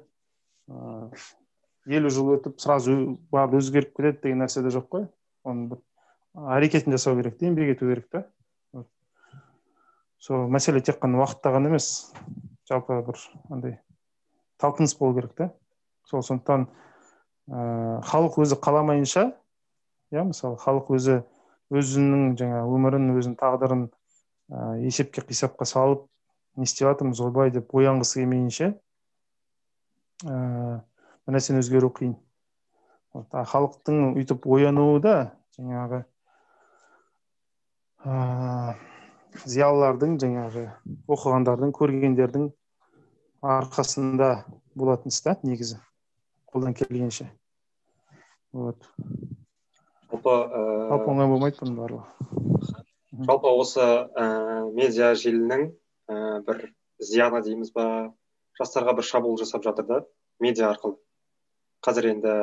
[0.67, 2.95] елу жыл өтіп сразу
[3.31, 5.05] барып өзгеріп кетеді деген нәрсе де жоқ қой.
[5.47, 5.83] Оның бір
[6.57, 8.25] әрекетін жасау керек та еңбек ету керек та
[10.21, 12.11] сол мәселе тек қана уақытта ғана емес
[12.69, 13.21] жалпы бір
[13.53, 13.77] андай
[14.61, 15.49] талпыныс болу керек та
[16.09, 19.29] сол сондықтан ә, халық өзі қаламайынша
[20.13, 21.21] иә мысалы халық өзі
[21.73, 26.05] өзінің жаңа өмірін өзінің тағдырын ә, есепке қисапқа салып
[26.55, 28.73] не істеп жатырмыз ойбай деп оянғысы келмейінше
[30.25, 30.77] ыыы
[31.27, 32.15] бір нәрсені өзгеру қиын
[33.53, 35.15] халықтың өйтіп оянуы да
[35.57, 36.03] жаңағы
[38.05, 38.75] ыыы
[39.45, 40.63] зиялылардың жаңағы
[41.13, 42.47] оқығандардың көргендердің
[43.45, 44.29] арқасында
[44.75, 45.77] болатын іс та негізі
[46.53, 47.29] қолдан келгенше.
[48.53, 48.87] Вот.
[50.09, 52.05] Жалпы ыыы жалпы оңай болмайды бұның барлығы.
[53.27, 54.25] жалпы осы ә,
[54.73, 55.67] медиа желінің
[56.09, 56.63] ә, бір
[56.99, 58.13] зияны дейміз ба?
[58.59, 59.99] Жастарға бір шабуыл жасап жатыр да
[60.43, 60.97] медиа арқылы.
[61.85, 62.33] Қазір енді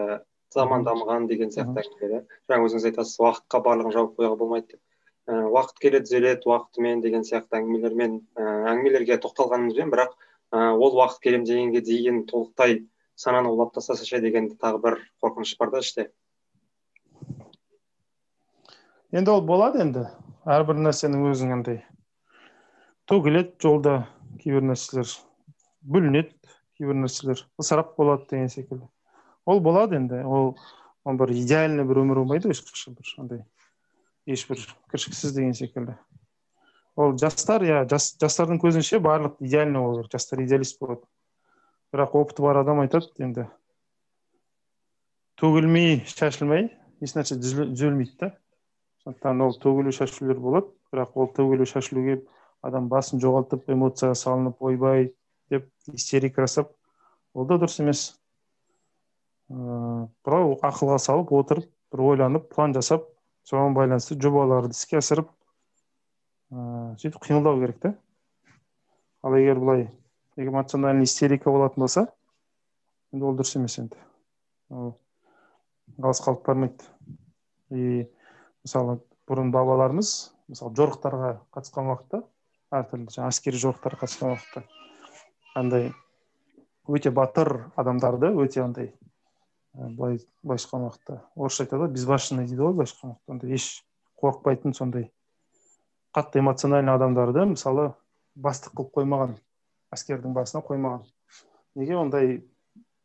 [0.55, 4.81] заман дамыған деген сияқты әңгімелер иә жаңа өзіңіз айтасыз уақытқа барлығын жауып қоюға болмайды деп.
[5.27, 8.45] Ә, уақыт келе түзеледі уақытымен деген сияқты әңгімелермен ә,
[8.75, 10.13] әңгімелерге тоқталғанымызбен бірақ
[10.53, 12.85] ә, ол уақыт келем дегенге дейін толықтай
[13.17, 16.11] сананы улап тастаса ше деген тағы бір қорқыныш бар да іште.
[19.15, 20.09] Енді ол болады енді.
[20.45, 21.79] Әрбір нәрсенің өзінің андай
[23.09, 23.95] төгіледі жолда
[24.43, 25.09] кейбір нәрселер.
[25.85, 26.35] Бүлінеді
[26.79, 28.89] кейбір нәрселер ысырап болады деген секілді
[29.47, 30.55] ол болады енді ол
[31.05, 33.43] ол бір идеальный бір өмір болмайды ешқашан бір андай
[34.27, 35.97] ешбір кіршіксіз деген секілді
[36.97, 41.03] ол жастар иә жас, жастардың көзінше барлық идеальный болу керек жастар идеалист болады
[41.93, 43.49] бірақ опыты бар адам айтады енді
[45.41, 46.71] төгілмей шашылмай
[47.05, 48.31] ешнәрсе түзелмейді да
[49.05, 52.23] сондықтан ол төгілу шашулар болады бірақ ол төгілу шашылуге
[52.65, 55.11] адам басын жоғалтып эмоцияға салынып ойбай
[55.55, 56.73] деп истерика жасап
[57.35, 58.05] ол да дұрыс емес.
[59.53, 63.07] Ыыы бірақ ақылға салып отырып бір ойланып план жасап
[63.49, 65.29] соған байланысты жобаларды іске асырып
[66.55, 67.95] ыыы сөйтіп қимылдау керек та
[69.23, 69.89] ал егер былай
[70.37, 72.07] эмоциональный истерика болатын болса
[73.13, 73.99] енді ол дұрыс емес енді.
[74.71, 74.95] Ол
[75.99, 76.85] алысқа алып бармайды
[77.71, 78.07] и
[78.65, 78.99] мысалы
[79.29, 80.15] бұрын бабаларымыз
[80.49, 82.23] мысалы жорықтарға қатысқан уақытта
[82.75, 84.65] әртүрлі жаңағы әскери жорықтарға қатысқан уақытта
[85.55, 85.93] андай
[86.89, 88.93] өте батыр адамдарды өте андай
[89.73, 93.69] былай былайша айтқан уақытта орысша айтады ғой безбашенный дейді ғой былайша айтқан уақытта еш
[94.23, 95.11] қорықпайтын сондай
[96.15, 97.93] қатты эмоциональный адамдарды мысалы
[98.35, 99.35] бастық қылып қоймаған
[99.95, 101.03] әскердің басына қоймаған.
[101.75, 102.37] Неге ондай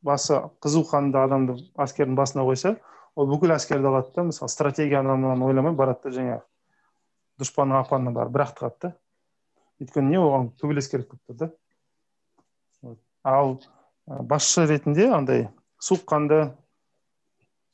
[0.06, 2.76] басы қызу қанды адамды әскердің басына қойса
[3.16, 6.44] ол бүкіл әскерді алады да мысалы стратегия анау ойламай барады да жаңағы
[7.42, 8.94] дұшпанның апанына барып бір ақ тығады да.
[9.80, 11.52] Өйткені не оған төбелес керек болып тұр да.
[13.24, 13.60] Ал
[14.08, 15.48] басшы ретінде андай
[15.84, 16.40] суыққанды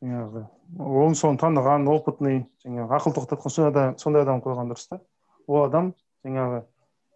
[0.03, 0.45] жаңағы
[0.79, 4.99] оны соны таныған опытный жаңағы ақыл тоқтатқан сондай адам, сондай адам қойған дұрыс та.
[5.47, 5.93] Ол адам
[6.25, 6.63] жаңағы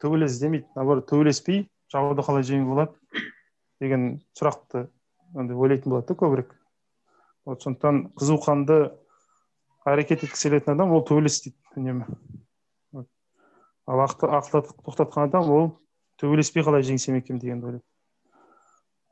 [0.01, 3.25] төбелес іздемейді наоборот төбелеспей жауды қалай жеңуге болады
[3.81, 4.87] деген сұрақты
[5.35, 6.55] андай ойлайтын болады да көбірек.
[7.45, 8.79] Вот сондықтан қызуқанды
[9.89, 12.07] әрекет еткісі келетін адам ол төбелес дейді үнемі.
[13.89, 15.71] Ал ақыл тоқтатқан адам ол
[16.21, 17.85] төбелеспей қалай жеңсем екен дегенді ойлайды.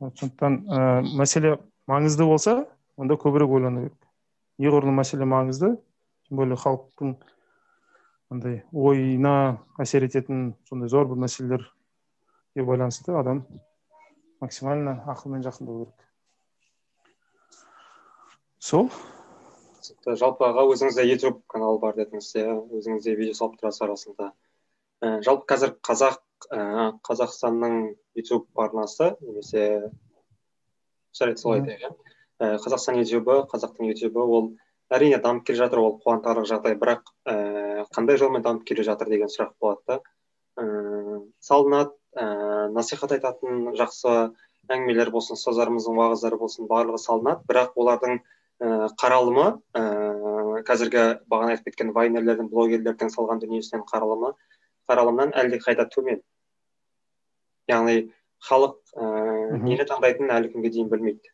[0.02, 0.82] Сондықтан ә,
[1.18, 1.58] мәселе
[1.90, 2.68] маңызды болса
[2.98, 3.98] онда көбірек ойлану керек.
[4.62, 5.76] Неғұрлым мәселе маңызды
[6.28, 7.16] тем более халықтың
[8.34, 9.34] андай ойына
[9.82, 13.46] әсер ететін сондай зор бір мәселелерге байланысты адам
[14.42, 16.08] максимально ақылмен жақындау керек.
[18.60, 18.90] Сол.
[20.06, 22.56] Жалпы аға өзіңізде ютуб канал бар дедіңіз иә?
[22.76, 24.32] Өзіңіз де видео салып тұрасыз арасында.
[25.02, 29.92] Ә, жалпы қазір қазақ қазақстанның ютуб арнасы немесе
[31.18, 31.92] жарайды солай айтайық иә.
[32.64, 34.52] Қазақстан ютубы қазақтың ютубы ол
[34.94, 36.78] әрине дамып келе жатыр ол қуантарлық жағдай.
[36.78, 40.00] Бірақ ііі қандай жолмен дамып келе жатыр деген сұрақ болады да.
[40.62, 44.14] Ііі салынады ііі насихат айтатын жақсы
[44.70, 48.20] әңгімелер болсын ұстаздарымыздың уағыздары болсын барлығы салынады бірақ олардың
[48.62, 54.34] ііі қаралымы ііі қазіргі бағана айтып кеткен вайнерлердің блогерлердің салған дүниесінен қаралымы
[54.88, 56.22] қаралымнан әлдеқайда төмен.
[57.72, 57.98] Яғни
[58.48, 61.34] халық ііі нені таңдайтынын әлі күнге дейін білмейді.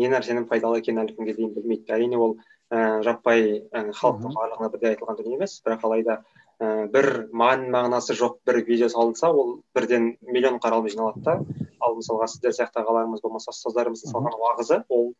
[0.00, 1.90] Не нәрсенің пайдалы екенін әлі күнге дейін білмейді.
[1.94, 2.36] Әрине ол
[2.72, 5.58] ііі жаппай халықтың барлығына бірдей айтылған дүние емес.
[5.66, 6.18] Бірақ алайда
[6.62, 11.38] ііі бір мән мағынасы жоқ бір видео салынса ол бірден миллион қаралым жиналады да.
[11.84, 15.12] Ал мысалға сіздер сияқты ағаларымыз болмаса ұстаздарымыздың салған уағызы ол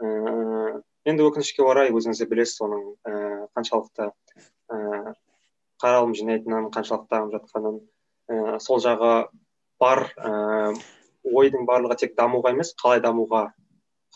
[0.00, 5.14] ііі енді өкінішке орай өзіңіз де білесіз оның ііі қаншалықты ііі
[5.84, 7.80] қаралым жинайтынын қаншалықты дамып жатқанын
[8.32, 9.12] ііі сол жағы
[9.82, 10.80] бар ііі
[11.24, 13.50] ойдың барлығы тек дамуға емес қалай дамуға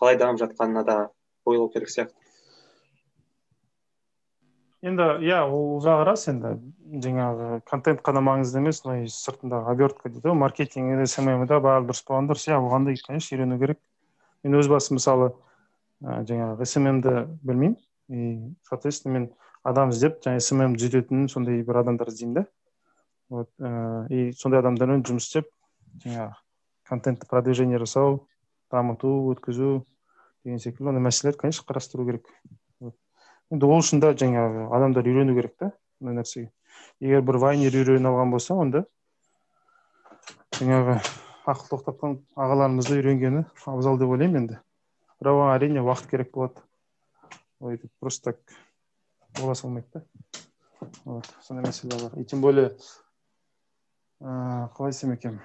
[0.01, 0.97] қалай дамып жатқанына да
[1.47, 2.17] қойылу керек сияқты.
[4.83, 6.55] Енді иә ол жағы рас енді.
[7.03, 12.05] Жаңағы контент қана маңызды емес и сыртындағы обертка дейді ғой маркетинг смм да барлығы дұрыс
[12.07, 13.81] болған дұрыс иә оған да конечно үйрену керек.
[14.45, 15.33] Мен өз басым мысалы
[16.01, 17.77] ә, жаңағы сммді білмеймін.
[18.09, 19.33] И соответственно мен
[19.69, 22.45] адам іздеп жаңағы смм түзететін сондай бір адамдар іздеймін да.
[23.29, 25.51] Вот ә, и сондай адамдармен жұмыс істеп
[26.05, 26.33] жаңағы
[26.89, 28.23] контентті продвижение жасау
[28.73, 29.83] дамыту өткізу
[30.45, 32.29] деген секілді ондай мәселелер конечно қарастыру керек.
[33.53, 36.51] Енді ол үшін да жаңағы адамдар үйрену керек та мына нәрсеге.
[37.01, 38.85] Егер бір вайнер үйреніп алған болса онда
[40.59, 40.99] жаңағы
[41.49, 44.59] ақыл тоқтатқан ағаларымызды үйренгені абзал деп ойлаймын енді.
[45.21, 46.65] Бірақ оған әрине уақыт керек болады.
[47.65, 48.59] Өйтіп просто так.
[49.37, 50.05] Бола салмайды да
[51.05, 52.73] вот сондай мәселелер бар и тем более
[54.21, 55.41] ыыы қалай айтсам екен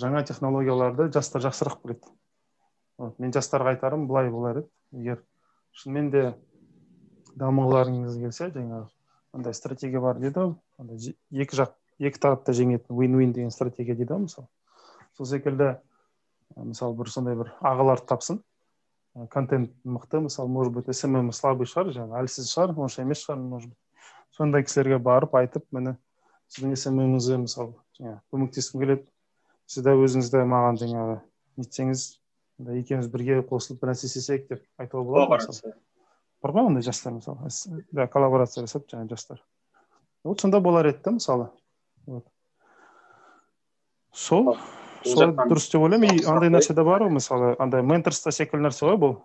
[0.00, 2.12] жаңа технологияларды жастар жақсырақ біледі.
[2.98, 4.68] Вот мен жастарға айтарым былай болар еді.
[4.92, 5.22] Егер
[5.76, 6.22] шынымен де
[7.36, 8.88] дамығыларыңыз келсе жаңағы
[9.36, 11.16] андай стратегия бар дейді ғой.
[11.32, 14.48] Екі жақ екі тарап та жеңетін уин уин деген стратегия дейді ғой мысалы.
[15.16, 15.76] Сол секілді
[16.56, 18.42] мысалы бір сондай бір ағаларды тапсын.
[19.30, 23.70] Контент мықты мысалы может быть смм слабый шығар жаңағы әлсіз шығар онша емес шығар может
[23.70, 23.78] быть.
[24.36, 25.96] Сондай кісілерге барып айтып міне
[26.52, 29.06] сіздің смміңізге мысалы жаңағы көмектескім келеді.
[29.66, 31.18] Сіз де өзіңіз де маған жаңағы
[31.62, 32.06] нетсеңіз
[32.76, 35.74] екеуміз бірге қосылып бір нәрсе істесек деп айтуға болады
[36.42, 37.50] бар ма ондай жастар мысалы?
[37.92, 39.42] Да коллаборация жасап жаңағы жастар.
[40.24, 41.50] Вот сонда болар еді да мысалы.
[42.06, 42.26] Вот.
[44.12, 44.56] Сол.
[45.04, 46.16] Сол дұрыс деп ойлаймын.
[46.16, 49.18] И андай нәрсе де бар ғой мысалы андай менторство секілді нәрсе ғой бұл.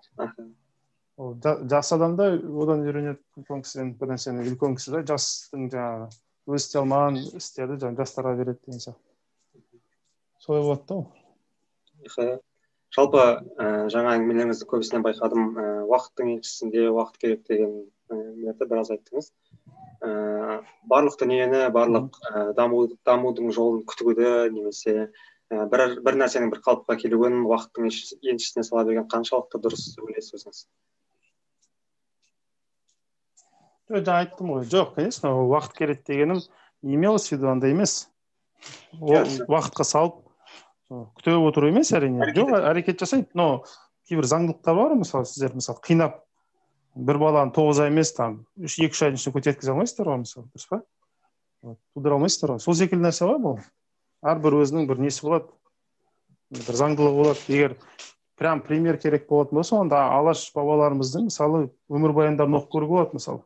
[1.21, 1.35] Ол
[1.69, 6.07] жас адам да одан үйренеді үлкен кісіден бір нәрсені үлкен кісі да жастың жаңағы
[6.49, 9.11] өзі істей алмаған істерді жаңағы жастарға береді деген сияқты.
[10.41, 12.39] Солай болады да ол.
[12.91, 15.43] Жалпы ә, жаңа әңгімелеріңізді көбісінен байқадым.
[15.55, 17.75] Ә, уақыттың еншісінде уақыт керек деген
[18.11, 19.29] әңгімелерді біраз айттыңыз.
[20.03, 20.09] Ә,
[20.91, 25.11] барлық дүниені барлық ә, даму, дамудың жолын күтуді немесе
[25.51, 27.89] ә, бір, бір нәрсенің бір қалыпқа келуін уақыттың
[28.31, 30.63] еншісіне сала берген қаншалықты дұрыс деп ойлайсыз өзіңіз?
[33.91, 34.65] Жаңа айттым ғой.
[34.71, 36.39] Жоқ конечно уақыт керек дегенім
[36.81, 38.09] не имелось в виду андай емес.
[39.01, 40.21] Ол уақытқа салып
[40.89, 42.31] күте отыру емес әрине.
[42.35, 43.65] Жоқ әрекет жасайды но
[44.07, 46.21] кейбір заңдылықтар бар мысалы сіздер мысалы қинап
[46.95, 50.47] бір баланы тоғыз ай емес там үш екі үш айдың ішінде көтерткізе алмайсыздар ғой мысалы
[50.47, 50.81] дұрыс па?
[51.95, 52.63] Тудыра алмайсыздар ғой.
[52.63, 53.61] Сол секілді нәрсе ғой бұл?
[54.21, 55.49] Әрбір өзінің бір несі болады
[56.51, 57.45] бір заңдылығы болады.
[57.47, 57.77] Егер
[58.39, 63.43] прям пример керек болатын болса онда алаш бабаларымыздың мысалы өмірбаяндарын оқып көруге болады мысалы.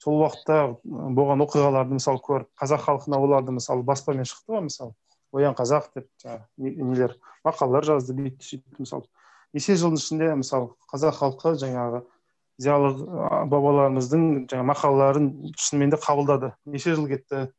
[0.00, 4.94] Сол уақытта болған оқиғаларды мысалы көріп қазақ халқына оларды мысалы баспамен шықты ғой мысалы.
[5.32, 9.04] Оян қазақ деп жаңағы нелер мақалалар жазды бүйтті сөйтті мысалы.
[9.52, 12.02] Неше жылдың ішінде мысалы қазақ халқы жаңағы
[12.60, 12.94] зиялы
[13.50, 16.52] бабаларымыздың жаңа мақалаларын шынымен де қабылдады.
[16.64, 17.50] Неше жыл кетті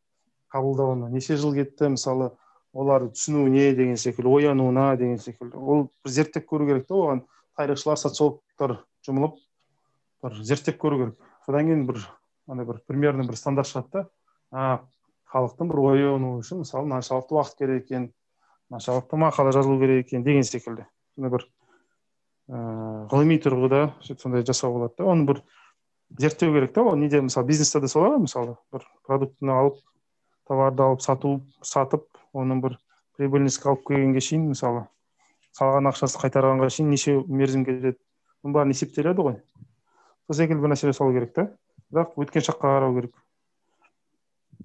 [0.51, 2.31] қабылдауына неше жыл кетті мысалы
[2.73, 5.57] оларды түсінуіне деген секілді оянуына деген секілді.
[5.57, 7.23] Ол бір зерттеп көру керек та оған.
[7.57, 8.77] Тарихшылар социологтар
[9.07, 9.37] жұмылып
[10.23, 11.29] бір зерттеп көру керек.
[11.45, 11.99] Содан кейін бір
[12.47, 14.05] андай бір примерно бір стандарт шығады
[14.51, 14.79] да.
[15.31, 18.09] Халықтың бір оянуы үшін мысалы мынаншалықты уақыт керек екен
[18.69, 20.87] мынаншалықты мақала жазылу керек екен деген секілді.
[21.15, 21.47] Сондай бір
[22.51, 23.83] ыыы ғылыми тұрғыда
[24.15, 25.11] сондай жасауға болады да.
[25.11, 25.43] Оны бір
[26.19, 26.83] зерттеу керек та.
[26.83, 29.79] Ол неде мысалы бизнесте де солай ғой мысалы бір продуктыны алып
[30.51, 32.73] товарды алып сату сатып оның бір
[33.15, 34.81] прибыльностьқа алып келгенге шейін мысалы
[35.55, 37.95] салған ақшасы қайтарғанға шейін неше мерзім кетеді
[38.43, 39.37] бұның бәрі есептеледі ғой.
[40.27, 41.45] Сол секілді бір нәрсе жасалу керек та
[41.91, 43.15] бірақ өткен шаққа қарау керек.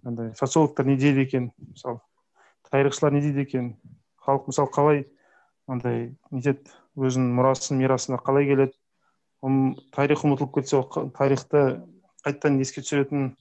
[0.02, 1.50] Андай социологтар не дейді екен?
[1.70, 2.00] Мысалы
[2.70, 3.70] тарихшылар не дейді екен?
[4.26, 5.04] Халық мысалы қалай
[5.70, 6.66] андай нетеді
[6.98, 8.74] өзінің мұрасын мирасына қалай келеді?
[9.94, 10.82] Тарих ұмытылып кетсе
[11.14, 11.66] тарихты
[12.24, 13.34] қайтадан еске түсіретін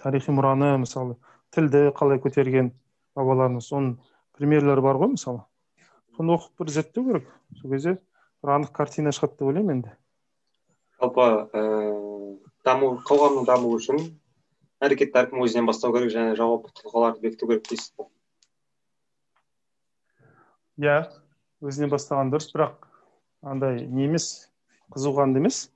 [0.00, 1.16] тарихи мұраны мысалы
[1.54, 2.72] тілді қалай көтерген
[3.16, 3.96] бабаларымыз соның
[4.38, 5.44] примерлері бар ғой мысалы.
[6.16, 7.30] Соны оқып бір зерттеу керек.
[7.60, 7.96] Сол кезде
[8.42, 9.94] бір анық картина шығады деп ойлаймын енді.
[11.00, 14.00] Жалпы ыыы даму қоғамның дамуы үшін
[14.84, 18.08] әрекетті әркім өзінен бастау керек және жауапты тұлғаларды бекіту керек дейсіз ғой.
[20.82, 20.96] Иә
[21.64, 22.88] өзінен бастаған дұрыс бірақ
[23.42, 24.50] андай не емес
[24.94, 25.68] қызуқанды емес.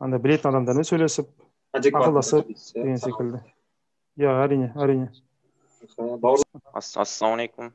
[0.00, 1.28] Андай білетін адамдармен сөйлесіп
[1.72, 3.42] ақылдасып деген секілді.
[4.20, 5.08] Иә әрине әрине
[6.74, 7.72] ассалаумағалейкум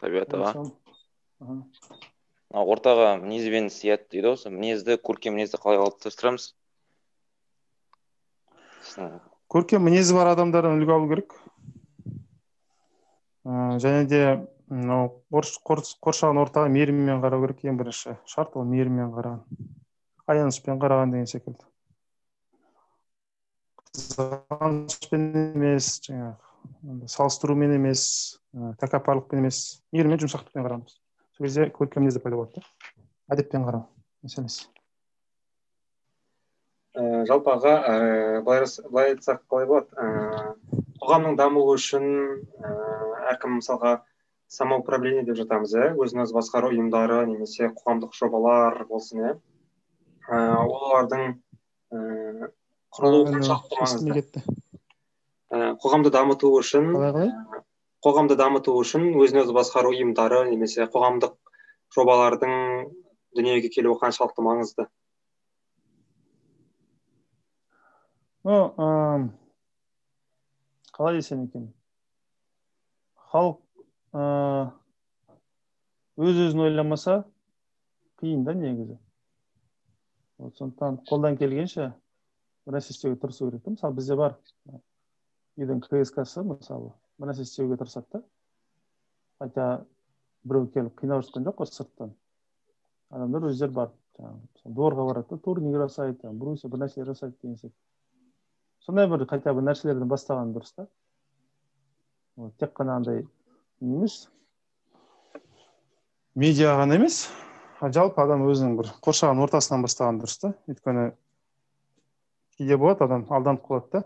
[0.00, 0.64] табиғат аға
[2.64, 6.52] ортаға мінез бен сият дейді ғой сол мінезді көркем мінезді қалай қалыптастырамыз
[9.54, 11.34] көркем мінезі бар адамдардан үлгі алу керек.
[13.44, 14.20] Ә, және де
[14.72, 19.42] мынау қоршаған ортаға мейіріммен қарау керек ең бірінші шарт ол мейіріммен қараған
[20.26, 21.60] аянышпен қараған деген секілді.
[23.94, 25.24] Қызғанышпен
[25.54, 28.04] емес жаңағы салыстырумен емес
[28.80, 29.60] тәкаппарлықпен емес
[29.94, 30.96] мейіріммен жұмсақтықпен қарағанбыз
[31.36, 33.02] сол кезде көркем мінез пайда болады да.
[33.34, 33.86] Әдеппен қарау
[34.24, 34.66] мәселесі.
[36.94, 37.94] Ә, жалпы аға ә,
[38.46, 39.88] былай айтсақ қалай болады.
[39.98, 42.04] Ә, қоғамның дамуы үшін
[42.62, 42.74] ә,
[43.32, 43.96] әркім мысалға
[44.54, 45.88] самоуправление деп жатамыз иә.
[45.98, 49.32] Өзін өзі басқару ұйымдары немесе қоғамдық жобалар болсын иә.
[50.28, 51.34] Ә, олардың
[53.80, 54.42] маңызды?
[55.54, 56.90] ә, қоғамды дамыту үшін
[58.04, 61.34] қоғамды дамыту үшін өзін өзі басқару ұйымдары немесе қоғамдық
[61.96, 62.52] жобалардың
[63.36, 64.86] дүниеге келуі қаншалықты маңызды?
[68.44, 68.58] Ну
[70.94, 71.72] қалай десем екен?
[73.32, 73.58] Халық
[76.20, 77.24] өз өзін ойламаса
[78.20, 78.98] қиын да негізі.
[80.38, 81.92] Вот сондықтан қолдан келгенше
[82.72, 84.38] нәрсе істеуге тырысу керек та мысалы бізде бар
[85.58, 88.22] үйдің ксксы мысалы нәрсе істеуге тырысады да.
[89.38, 89.84] Хотя
[90.44, 92.14] біреу келіп қинап жатқан жоқ қой сырттан.
[93.10, 97.76] Адамдар өздері барып жаңағы дворға барады да турник жасайды брусья бір нәрсе жасайды деген сияқты.
[98.80, 100.86] Сондай бір хотя бы нәрселерден бастаған дұрыс та.
[102.58, 103.26] Тек қана андай
[103.80, 104.28] емес.
[106.34, 107.28] Медиа ғана емес.
[107.80, 110.54] Жалпы адам өзінің бір қоршаған ортасынан бастаған дұрыс та.
[110.68, 111.12] Өйткені
[112.58, 114.02] кейде болады адам алданып қалады да.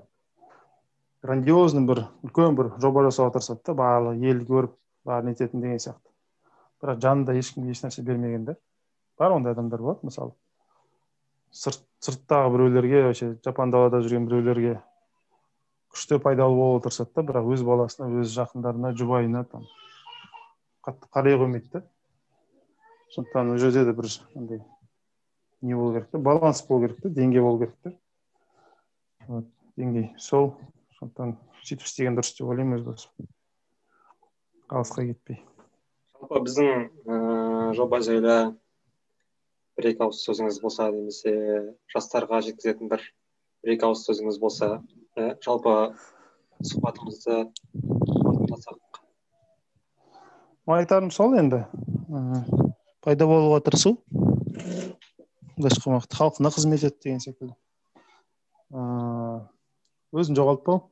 [1.23, 4.75] Грандиозный бір үлкен бір жоба жасауға тырысады да барлығы ел көріп
[5.09, 6.13] бәрін нететін деген сияқты.
[6.83, 8.57] Бірақ жанында ешкімге ешнәрсе бермеген да
[9.19, 10.33] бар ондай адамдар болады мысалы.
[11.51, 14.79] Сырт сырттағы біреулерге вообще жапан далада жүрген біреулерге
[15.91, 19.67] күшті пайдалы болуға тырысады да бірақ өз баласына өз жақындарына жұбайына там
[20.87, 21.83] қатты қарай қоймайды да.
[23.15, 24.63] Сондықтан ол жерде де бір андай
[25.63, 27.93] не болу керек та баланс болу керек та деңгей болу керек та
[29.29, 29.47] вот
[29.79, 30.09] деңгей.
[30.19, 30.55] Сол
[30.99, 33.29] сондықтан сөйтіп істеген дұрыс деп ойлаймын өз басым
[34.69, 35.43] алысқа кетпей.
[36.17, 38.39] Жалпы біздің ыыы жоба жайлы
[39.79, 41.35] бір екі ауыз сөзіңіз болса немесе
[41.95, 43.05] жастарға жеткізетін бір
[43.63, 44.81] бір екі ауыз сөзіңіз болса
[45.17, 45.77] ә, жалпы
[46.59, 47.45] сұхбатымызды
[47.79, 48.83] қорытындыласақ
[50.77, 51.65] айтарым сол енді.
[53.05, 53.97] Пайда болуға тырысу.
[55.57, 57.55] Былайша айтқанда халқына қызмет ет деген секілді.
[58.73, 60.83] Өзін жоғалтпау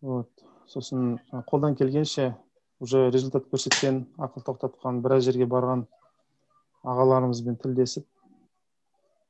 [0.00, 0.30] вот.
[0.68, 2.34] Сосын қолдан келгенше
[2.80, 5.86] уже результат көрсеткен ақыл тоқтатқан біраз жерге барған
[6.84, 8.06] ағаларымызбен тілдесіп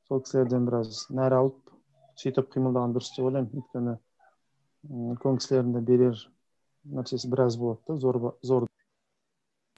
[0.07, 1.73] сол кісілерден біраз нәр алып
[2.19, 3.51] сөйтіп қимылдаған дұрыс деп ойлаймын.
[3.55, 3.95] Өйткені
[5.13, 6.21] үлкен кісілердің де берер
[6.85, 8.67] нәрсесі біраз болады да зор зор.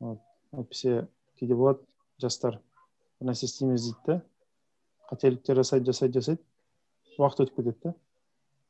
[0.02, 1.08] Әйтпесе
[1.40, 1.86] кейде болады
[2.22, 2.60] жастар
[3.20, 4.22] бір нәрсе істейміз дейді да
[5.12, 6.42] қателіктер жасайды жасайды жасайды.
[7.20, 7.94] Уақыт өтіп кетеді да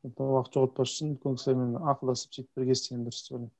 [0.01, 3.51] сондықтан уақыт жоғалтпас үшін үлкен кісілермен ақылдасып сөйтіп бірге істеген дұрыс деп ойлаймын.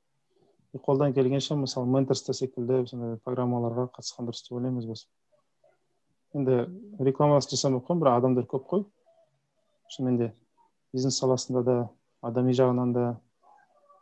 [0.88, 5.11] Қолдан келгенше мысалы менторство секілді сондай программаларға қатысқан дұрыс деп ойлаймын өз басым
[6.34, 6.55] енді
[7.03, 8.86] рекламасын жасамай ақ бірақ адамдар көп қой.
[9.91, 10.29] Шынымен де
[10.93, 11.75] бизнес саласында да
[12.21, 13.05] адами жағынан да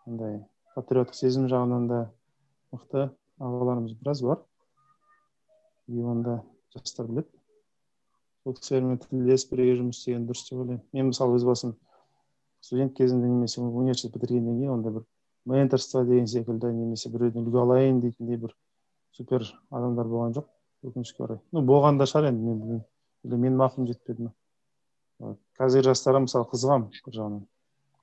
[0.05, 0.37] андай
[0.75, 1.99] патриоттық сезім жағынан да
[2.71, 3.09] мықты
[3.41, 4.43] ағаларымыз біраз бар.
[5.87, 6.41] И оны
[6.75, 7.38] жастар біледі.
[8.49, 10.81] Сол кісілермен тілдесіп бірге жұмыс істеген дұрыс деп ойлаймын.
[10.93, 11.75] Мен мысалы өз басым
[12.61, 15.03] студент кезімде немесе университет бітіргеннен кейін ондай бір
[15.45, 18.55] менторство деген секілді немесе біреуден үлгі алайын дейтіндей бір
[19.13, 20.49] супер адамдар болған жоқ.
[20.83, 21.39] Өкінішке орай.
[21.51, 22.83] Ну болған да шығар енді мен білмеймін
[23.25, 27.41] или менің ақылым жетпеді ма қазіргі жастарға мысалы қызығамын бір жағынан.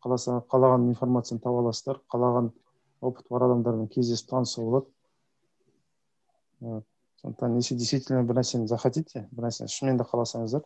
[0.04, 2.52] Қаласа қалаған информацияны таба аласыздар қалаған
[3.00, 4.84] опыты бар адамдармен кездесіп танысуға
[6.60, 6.84] болады.
[7.22, 10.64] Сондықтан если действительно бір нәрсені захотите бір нәрсені шынымен де қаласаңыздар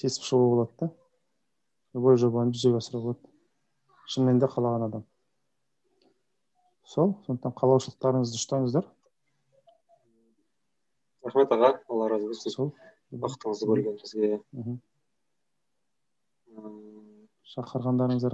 [0.00, 0.90] тесіп шығуға болады да?
[1.94, 3.32] Любой жобаны жүзеге асыруға болады
[4.12, 5.06] шынымен де қалаған адам.
[6.86, 8.90] Сол сондықтан қалаушылықтарыңызды ұстаңыздар
[11.26, 12.26] рахмет аға алла разы.
[12.28, 12.72] Болсын сол
[13.14, 14.42] уақытыңызды бөлгеніңізге
[17.56, 18.24] шақырғандарыңызға